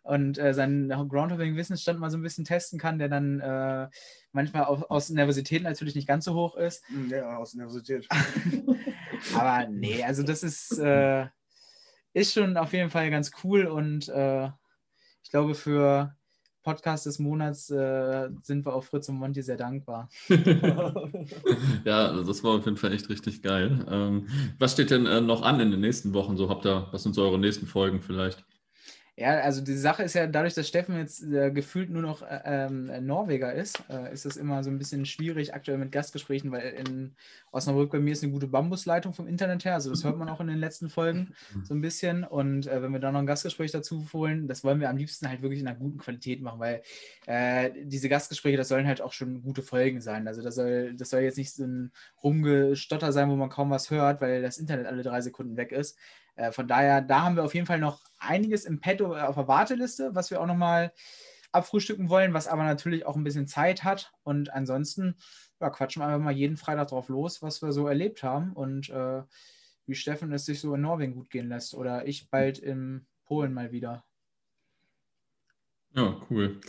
[0.04, 3.88] und äh, sein Groundhopping-Wissensstand mal so ein bisschen testen kann, der dann äh,
[4.32, 6.84] manchmal auch, aus Nervosität natürlich nicht ganz so hoch ist.
[7.10, 8.08] Ja, aus Nervosität.
[9.36, 11.28] Aber nee, also das ist, äh,
[12.14, 14.50] ist schon auf jeden Fall ganz cool und äh,
[15.24, 16.16] ich glaube, für
[16.64, 20.10] Podcast des Monats äh, sind wir auch Fritz und Monty sehr dankbar.
[21.86, 23.86] ja, das war auf jeden Fall echt richtig geil.
[23.90, 24.28] Ähm,
[24.60, 26.36] was steht denn äh, noch an in den nächsten Wochen?
[26.36, 28.46] So habt ihr, was sind so eure nächsten Folgen vielleicht?
[29.20, 32.40] Ja, also die Sache ist ja, dadurch, dass Steffen jetzt äh, gefühlt nur noch äh,
[32.46, 36.74] ähm, Norweger ist, äh, ist es immer so ein bisschen schwierig aktuell mit Gastgesprächen, weil
[36.74, 37.16] in
[37.52, 39.74] Osnabrück bei mir ist eine gute Bambusleitung vom Internet her.
[39.74, 42.26] Also das hört man auch in den letzten Folgen so ein bisschen.
[42.26, 45.28] Und äh, wenn wir da noch ein Gastgespräch dazu holen, das wollen wir am liebsten
[45.28, 46.84] halt wirklich in einer guten Qualität machen, weil
[47.26, 50.28] äh, diese Gastgespräche, das sollen halt auch schon gute Folgen sein.
[50.28, 51.92] Also das soll, das soll jetzt nicht so ein
[52.22, 55.98] Rumgestotter sein, wo man kaum was hört, weil das Internet alle drei Sekunden weg ist.
[56.38, 59.48] Äh, von daher, da haben wir auf jeden Fall noch einiges im Petto auf der
[59.48, 60.94] Warteliste, was wir auch nochmal
[61.52, 64.14] abfrühstücken wollen, was aber natürlich auch ein bisschen Zeit hat.
[64.24, 65.16] Und ansonsten
[65.60, 68.90] ja, quatschen wir einfach mal jeden Freitag drauf los, was wir so erlebt haben und
[68.90, 69.24] äh,
[69.88, 73.54] wie Steffen es sich so in Norwegen gut gehen lässt oder ich bald in Polen
[73.54, 74.06] mal wieder.
[75.96, 76.60] Ja, cool.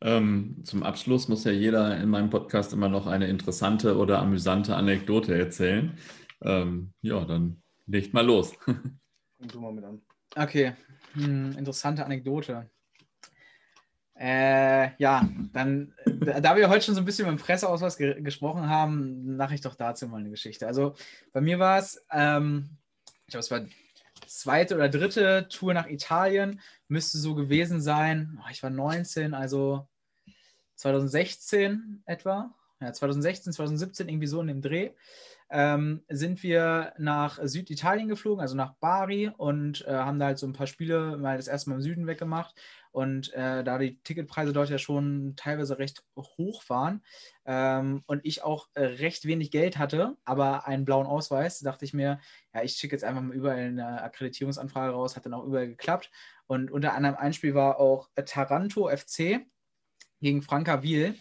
[0.00, 4.76] Ähm, zum Abschluss muss ja jeder in meinem Podcast immer noch eine interessante oder amüsante
[4.76, 5.98] Anekdote erzählen.
[6.40, 8.54] Ähm, ja, dann legt mal los.
[9.38, 10.02] Fang du mal mit an.
[10.36, 10.74] Okay,
[11.14, 12.68] hm, interessante Anekdote.
[14.18, 18.68] Äh, ja, dann, da wir heute schon so ein bisschen mit dem Presseausweis ge gesprochen
[18.68, 20.66] haben, mache ich doch dazu mal eine Geschichte.
[20.66, 20.94] Also
[21.32, 22.70] bei mir war es, ähm,
[23.26, 23.64] ich glaube, es war
[24.26, 28.40] zweite oder dritte Tour nach Italien, müsste so gewesen sein.
[28.42, 29.86] Oh, ich war 19, also
[30.74, 32.52] 2016 etwa.
[32.80, 34.92] Ja, 2016, 2017, irgendwie so in dem Dreh
[35.50, 40.46] ähm, sind wir nach Süditalien geflogen, also nach Bari und äh, haben da halt so
[40.46, 42.54] ein paar Spiele mal das erste Mal im Süden weggemacht.
[42.90, 47.02] Und äh, da die Ticketpreise dort ja schon teilweise recht hoch waren
[47.44, 51.94] ähm, und ich auch äh, recht wenig Geld hatte, aber einen blauen Ausweis, dachte ich
[51.94, 52.18] mir,
[52.54, 56.10] ja, ich schicke jetzt einfach mal überall eine Akkreditierungsanfrage raus, hat dann auch überall geklappt.
[56.46, 59.46] Und unter anderem ein Spiel war auch Taranto FC
[60.20, 61.14] gegen Frankaville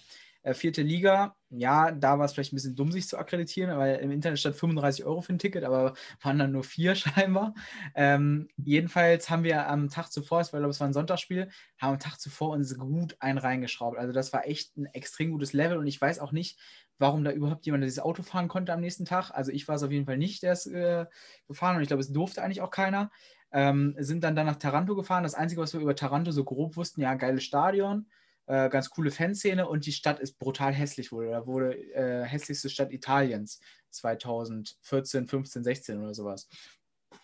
[0.48, 3.98] äh, vierte Liga, ja, da war es vielleicht ein bisschen dumm, sich zu akkreditieren, weil
[3.98, 7.54] im Internet stand 35 Euro für ein Ticket, aber waren dann nur vier scheinbar.
[7.95, 12.00] Ähm, jedenfalls haben wir am Tag zuvor, ich glaube, es war ein Sonntagsspiel, haben am
[12.00, 13.98] Tag zuvor uns gut einen reingeschraubt.
[13.98, 16.58] Also das war echt ein extrem gutes Level und ich weiß auch nicht,
[16.98, 19.32] warum da überhaupt jemand dieses Auto fahren konnte am nächsten Tag.
[19.32, 21.06] Also ich war es auf jeden Fall nicht, der ist äh,
[21.48, 23.12] gefahren und ich glaube, es durfte eigentlich auch keiner.
[23.52, 25.24] Ähm, sind dann, dann nach Taranto gefahren.
[25.24, 28.08] Das Einzige, was wir über Taranto so grob wussten, ja, geiles Stadion
[28.48, 31.32] äh, ganz coole Fanszene und die Stadt ist brutal hässlich wurde.
[31.32, 33.60] Da wurde äh, hässlichste Stadt Italiens
[33.91, 36.48] 2014, 15, 16 oder sowas.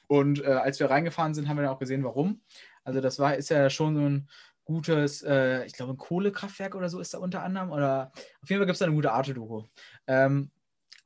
[0.08, 2.42] Und äh, als wir reingefahren sind, haben wir dann auch gesehen, warum.
[2.84, 4.30] Also das war, ist ja schon so ein
[4.66, 7.72] gutes, äh, ich glaube, ein Kohlekraftwerk oder so ist da unter anderem.
[7.72, 8.12] Oder
[8.42, 9.64] auf jeden Fall gibt es da eine gute Arte-Doku.
[10.08, 10.52] Ähm,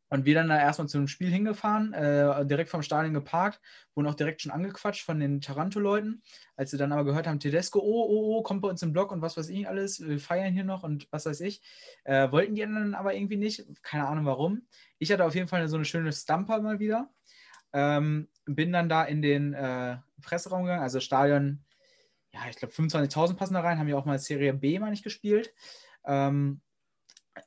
[0.10, 3.60] und wir dann da erstmal zu einem Spiel hingefahren, äh, direkt vom Stadion geparkt,
[3.93, 6.22] wurden auch direkt schon angequatscht von den Taranto-Leuten.
[6.55, 9.12] Als sie dann aber gehört haben, Tedesco, oh, oh, oh, kommt bei uns im Blog
[9.12, 11.62] und was weiß ich alles, wir feiern hier noch und was weiß ich.
[12.03, 14.62] Äh, wollten die anderen aber irgendwie nicht, keine Ahnung warum.
[14.97, 17.10] Ich hatte auf jeden Fall so eine schöne Stamper mal wieder.
[17.74, 21.66] Ähm, bin dann da in den äh, Presseraum gegangen, also Stadion,
[22.32, 25.03] ja, ich glaube 25.000 passen da rein, haben ja auch mal Serie B, mal nicht
[25.03, 25.53] gespielt.
[26.05, 26.62] Ähm,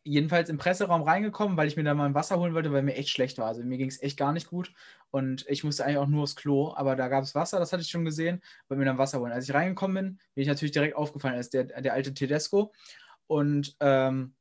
[0.03, 2.95] jedenfalls im Presseraum reingekommen, weil ich mir da mal ein Wasser holen wollte, weil mir
[2.95, 3.47] echt schlecht war.
[3.47, 4.73] Also mir ging es echt gar nicht gut
[5.11, 7.83] und ich musste eigentlich auch nur aufs Klo, aber da gab es Wasser, das hatte
[7.83, 9.33] ich schon gesehen, wollte mir dann Wasser holen.
[9.33, 12.73] Als ich reingekommen bin, bin ich natürlich direkt aufgefallen als der, der alte Tedesco
[13.27, 14.35] und ähm,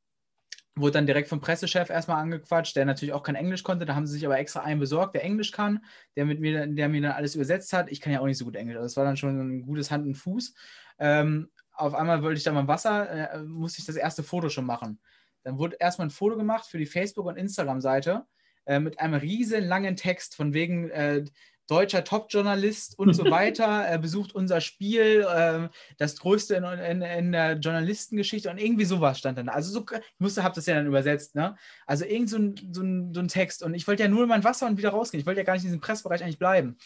[0.76, 3.84] wurde dann direkt vom Pressechef erstmal angequatscht, der natürlich auch kein Englisch konnte.
[3.84, 5.84] Da haben sie sich aber extra einen besorgt, der Englisch kann,
[6.16, 7.90] der, mit mir, der mir dann alles übersetzt hat.
[7.90, 8.76] Ich kann ja auch nicht so gut Englisch.
[8.76, 10.54] Also das war dann schon ein gutes Hand und Fuß.
[10.98, 14.66] Ähm, auf einmal wollte ich da mal Wasser, äh, musste ich das erste Foto schon
[14.66, 15.00] machen.
[15.42, 18.26] Dann wurde erstmal ein Foto gemacht für die Facebook- und Instagram-Seite
[18.66, 21.24] äh, mit einem riesen langen Text von wegen äh,
[21.70, 25.68] deutscher Top-Journalist und so weiter, er besucht unser Spiel, äh,
[25.98, 29.48] das größte in, in, in, der Journalistengeschichte und irgendwie sowas stand dann.
[29.48, 31.56] Also so, ich musste, habe das ja dann übersetzt, ne?
[31.86, 34.42] Also irgend so ein, so, ein, so ein Text und ich wollte ja nur mein
[34.42, 35.20] Wasser und wieder rausgehen.
[35.20, 36.76] Ich wollte ja gar nicht in diesem Pressbereich eigentlich bleiben.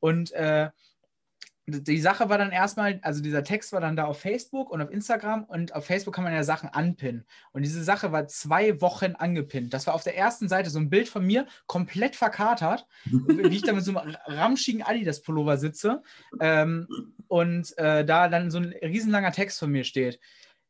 [0.00, 0.70] Und äh,
[1.66, 4.90] die Sache war dann erstmal, also dieser Text war dann da auf Facebook und auf
[4.90, 7.24] Instagram und auf Facebook kann man ja Sachen anpinnen.
[7.52, 9.72] Und diese Sache war zwei Wochen angepinnt.
[9.72, 13.62] Das war auf der ersten Seite so ein Bild von mir, komplett verkatert, wie ich
[13.62, 16.02] da mit so einem ramschigen Adidas-Pullover sitze
[16.40, 16.88] ähm,
[17.28, 20.18] und äh, da dann so ein riesenlanger Text von mir steht.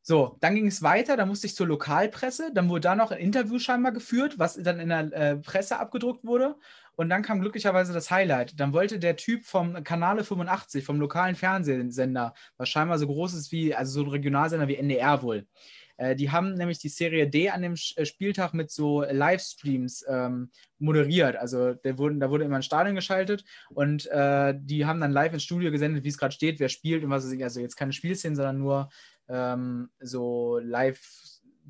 [0.05, 3.21] So, dann ging es weiter, dann musste ich zur Lokalpresse, dann wurde da noch ein
[3.21, 6.57] Interview scheinbar geführt, was dann in der äh, Presse abgedruckt wurde.
[6.97, 8.59] Und dann kam glücklicherweise das Highlight.
[8.61, 13.53] Dann wollte der Typ vom Kanale 85, vom lokalen Fernsehsender, was scheinbar so groß ist
[13.53, 15.47] wie, also so ein Regionalsender wie NDR wohl.
[15.97, 20.51] Äh, die haben nämlich die Serie D an dem äh, Spieltag mit so Livestreams ähm,
[20.79, 21.37] moderiert.
[21.37, 25.45] Also wurden, da wurde immer ein Stadion geschaltet und äh, die haben dann live ins
[25.45, 27.43] Studio gesendet, wie es gerade steht, wer spielt und was es ist.
[27.43, 28.89] Also jetzt keine Spielszenen, sondern nur
[29.29, 31.01] ähm, so live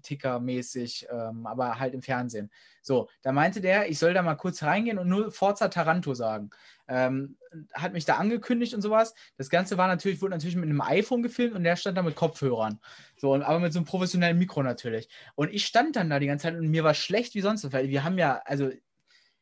[0.03, 2.51] Ticker-mäßig, ähm, aber halt im Fernsehen.
[2.83, 6.51] So, da meinte der, ich soll da mal kurz reingehen und nur Forza Taranto sagen.
[6.89, 7.37] Ähm,
[7.75, 9.15] hat mich da angekündigt und sowas.
[9.37, 12.17] Das Ganze war natürlich, wurde natürlich mit einem iPhone gefilmt und der stand da mit
[12.17, 12.81] Kopfhörern.
[13.17, 15.09] So, aber mit so einem professionellen Mikro natürlich.
[15.35, 17.89] Und ich stand dann da die ganze Zeit und mir war schlecht wie sonst, weil
[17.89, 18.71] wir haben ja, also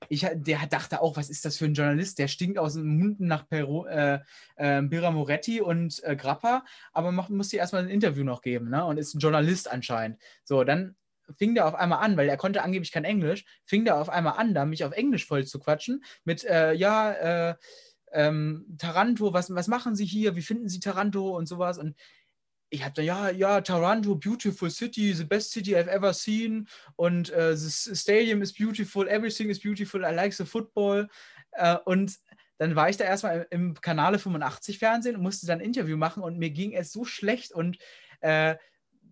[0.09, 2.18] ich, der dachte auch, was ist das für ein Journalist?
[2.18, 4.20] Der stinkt aus dem Mund nach Peru, äh,
[4.57, 8.70] äh, Bira Moretti und äh, Grappa, aber macht, muss dir erstmal ein Interview noch geben,
[8.70, 8.84] ne?
[8.84, 10.18] Und ist ein Journalist anscheinend.
[10.44, 10.96] So, dann
[11.36, 14.34] fing der auf einmal an, weil er konnte angeblich kein Englisch, fing der auf einmal
[14.36, 17.12] an, da mich auf Englisch voll zu quatschen, mit, äh, ja,
[17.51, 17.55] äh,
[18.12, 20.34] ähm, Taranto, was, was machen Sie hier?
[20.34, 21.78] Wie finden Sie Taranto und sowas?
[21.78, 21.96] Und
[22.71, 27.31] ich habe da, ja, ja, Toronto, beautiful city, the best city I've ever seen und
[27.33, 31.09] uh, the stadium is beautiful, everything is beautiful, I like the football.
[31.61, 32.16] Uh, und
[32.59, 36.23] dann war ich da erstmal im Kanale 85 Fernsehen und musste dann ein Interview machen
[36.23, 37.77] und mir ging es so schlecht und
[38.25, 38.55] uh,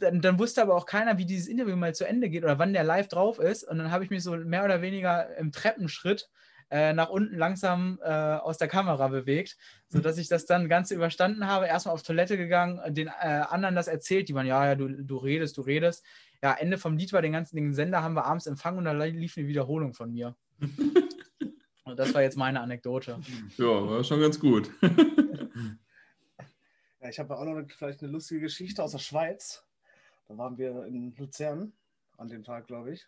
[0.00, 2.72] dann, dann, wusste aber auch keiner, wie dieses Interview mal zu Ende geht oder wann
[2.72, 3.64] der live drauf ist.
[3.64, 6.30] Und dann habe ich mich so mehr oder weniger im Treppenschritt
[6.70, 9.56] äh, nach unten langsam äh, aus der Kamera bewegt,
[9.88, 11.66] sodass ich das dann Ganze überstanden habe.
[11.66, 13.10] Erstmal auf Toilette gegangen, den äh,
[13.48, 16.04] anderen das erzählt, die waren, ja, ja, du, du redest, du redest.
[16.42, 18.92] Ja, Ende vom Lied war den ganzen den Sender haben wir abends empfangen und da
[18.92, 20.36] lief eine Wiederholung von mir.
[21.84, 23.18] und das war jetzt meine Anekdote.
[23.56, 24.70] Ja, war schon ganz gut.
[27.00, 29.64] ja, ich habe auch noch vielleicht eine lustige Geschichte aus der Schweiz.
[30.28, 31.72] Da waren wir in Luzern
[32.18, 33.06] an dem Tag, glaube ich.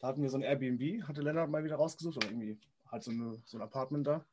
[0.00, 2.58] Da hatten wir so ein Airbnb, hatte Lennart mal wieder rausgesucht, oder irgendwie
[2.96, 4.24] halt so, eine, so ein Apartment da.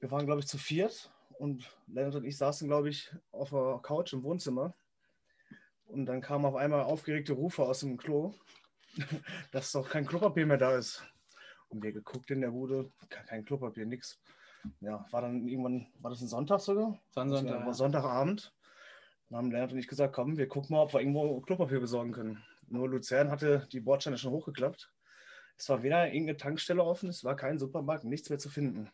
[0.00, 3.80] Wir waren, glaube ich, zu viert und Lennart und ich saßen, glaube ich, auf der
[3.82, 4.74] Couch im Wohnzimmer.
[5.86, 8.34] Und dann kamen auf einmal aufgeregte Rufe aus dem Klo,
[9.52, 11.02] dass doch kein Klopapier mehr da ist.
[11.68, 14.20] Und wir geguckt in der Bude, kein Klopapier, nix.
[14.80, 17.00] Ja, war dann irgendwann, war das ein Sonntag sogar?
[17.10, 18.52] Sonntag, war Sonntagabend.
[19.28, 22.12] Dann haben Lennart und ich gesagt, komm, wir gucken mal, ob wir irgendwo Klopapier besorgen
[22.12, 22.42] können.
[22.66, 24.90] Nur Luzern hatte die Bordsteine schon hochgeklappt.
[25.58, 28.88] Es war weder irgendeine Tankstelle offen, es war kein Supermarkt, nichts mehr zu finden.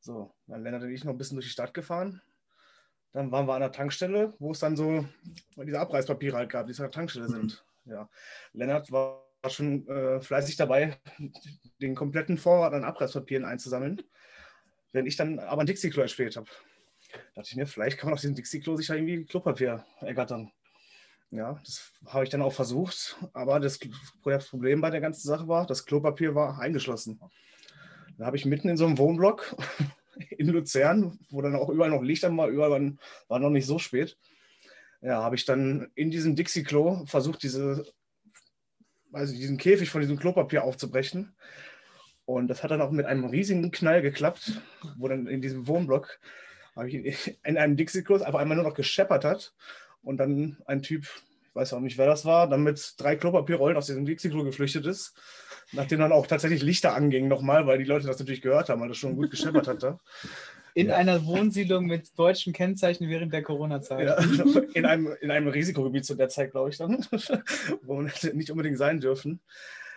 [0.00, 2.20] So, dann Lennart und ich noch ein bisschen durch die Stadt gefahren.
[3.12, 5.06] Dann waren wir an der Tankstelle, wo es dann so
[5.56, 7.64] diese Abreißpapiere halt gab, die an der Tankstelle sind.
[7.84, 8.10] Ja,
[8.52, 10.98] Lennart war schon äh, fleißig dabei,
[11.80, 14.02] den kompletten Vorrat an Abreißpapieren einzusammeln.
[14.92, 16.50] Wenn ich dann aber ein Dixie-Klo erspielt habe,
[17.34, 20.50] dachte ich mir, vielleicht kann man aus diesem Dixie-Klo sich da irgendwie Klopapier ergattern.
[21.36, 23.78] Ja, das habe ich dann auch versucht, aber das,
[24.48, 27.20] Problem bei der ganzen Sache war, das Klopapier war eingeschlossen.
[28.16, 29.54] Da habe ich mitten in so einem Wohnblock
[30.30, 32.96] in Luzern, wo dann auch überall noch Licht an war, überall
[33.28, 34.16] war noch nicht so spät.
[35.02, 37.84] Ja, habe ich dann in diesem Dixie-Klo versucht, diese,
[39.12, 41.36] also diesen Käfig von diesem Klopapier aufzubrechen.
[42.24, 44.62] Und das hat dann auch mit einem riesigen Knall geklappt,
[44.96, 46.18] wo dann in diesem Wohnblock
[46.86, 49.52] ich in einem Dixie-Klo einfach einmal nur noch gescheppert hat
[50.06, 53.76] und dann ein Typ, ich weiß auch nicht, wer das war, dann mit drei Klopapierrollen
[53.76, 55.14] aus diesem Dixie-Klo geflüchtet ist.
[55.72, 58.88] Nachdem dann auch tatsächlich Lichter angingen nochmal, weil die Leute das natürlich gehört haben, weil
[58.88, 59.98] das schon gut gescheppert hat da.
[60.74, 60.96] In ja.
[60.96, 64.06] einer Wohnsiedlung mit deutschen Kennzeichen während der Corona-Zeit.
[64.06, 64.14] Ja,
[64.74, 67.04] in, einem, in einem Risikogebiet zu der Zeit, glaube ich dann,
[67.82, 69.40] wo man hätte nicht unbedingt sein dürfen.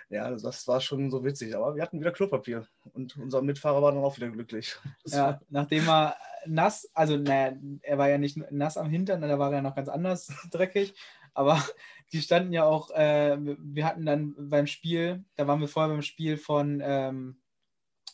[0.09, 1.55] Ja, das war schon so witzig.
[1.55, 4.75] Aber wir hatten wieder Klopapier und unser Mitfahrer war dann auch wieder glücklich.
[5.03, 9.39] Das ja, nachdem er nass, also naja, er war ja nicht nass am Hintern, da
[9.39, 10.95] war er noch ganz anders dreckig.
[11.35, 11.63] Aber
[12.11, 16.01] die standen ja auch, äh, wir hatten dann beim Spiel, da waren wir vorher beim
[16.01, 17.39] Spiel von, ähm,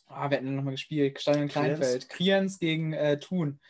[0.08, 3.62] ah, wir hatten nochmal gespielt, Stadion Kleinfeld, Kriens gegen äh, Thun.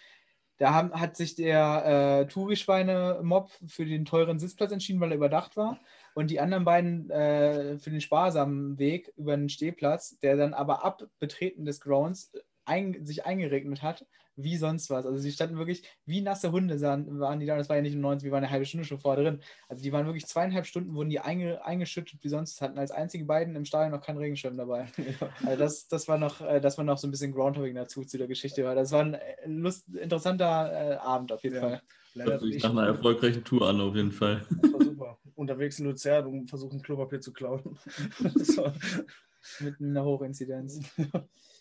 [0.58, 5.58] Da haben, hat sich der äh, Touri-Schweine-Mob für den teuren Sitzplatz entschieden, weil er überdacht
[5.58, 5.80] war
[6.16, 10.84] und die anderen beiden äh, für den sparsamen Weg über den Stehplatz, der dann aber
[10.84, 12.32] ab Betreten des Grounds
[12.64, 15.06] ein, sich eingeregnet hat, wie sonst was.
[15.06, 17.58] Also sie standen wirklich wie nasse Hunde, sahen, waren die da.
[17.58, 19.40] Das war ja nicht um 90, wir waren eine halbe Stunde schon vor drin.
[19.70, 22.62] Also die waren wirklich zweieinhalb Stunden, wurden die einge, eingeschüttet wie sonst.
[22.62, 24.88] Hatten als einzige beiden im Stadion noch keinen Regenschirm dabei.
[25.06, 25.30] Ja.
[25.46, 28.18] Also das, das, war noch, äh, das war noch so ein bisschen Groundhopping dazu zu
[28.18, 28.64] der Geschichte.
[28.64, 31.62] Das war ein äh, Lust, interessanter äh, Abend auf jeden ja.
[31.62, 31.82] Fall.
[32.16, 34.46] Leider sich nach einer erfolgreichen Tour an, auf jeden Fall.
[34.62, 35.18] Das war super.
[35.36, 37.78] Unterwegs in Luzern, um versuchen, Klopapier zu klauen.
[39.60, 40.80] Mit einer Hochinzidenz.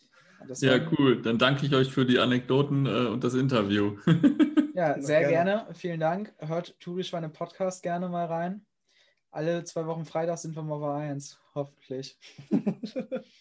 [0.57, 1.23] ja, cool.
[1.23, 3.97] Dann danke ich euch für die Anekdoten äh, und das Interview.
[4.75, 5.51] ja, sehr gerne.
[5.51, 5.75] gerne.
[5.75, 6.33] Vielen Dank.
[6.39, 8.65] Hört Tourischweine Podcast gerne mal rein.
[9.31, 11.41] Alle zwei Wochen Freitag sind wir mal bei 1.
[11.55, 12.19] Hoffentlich.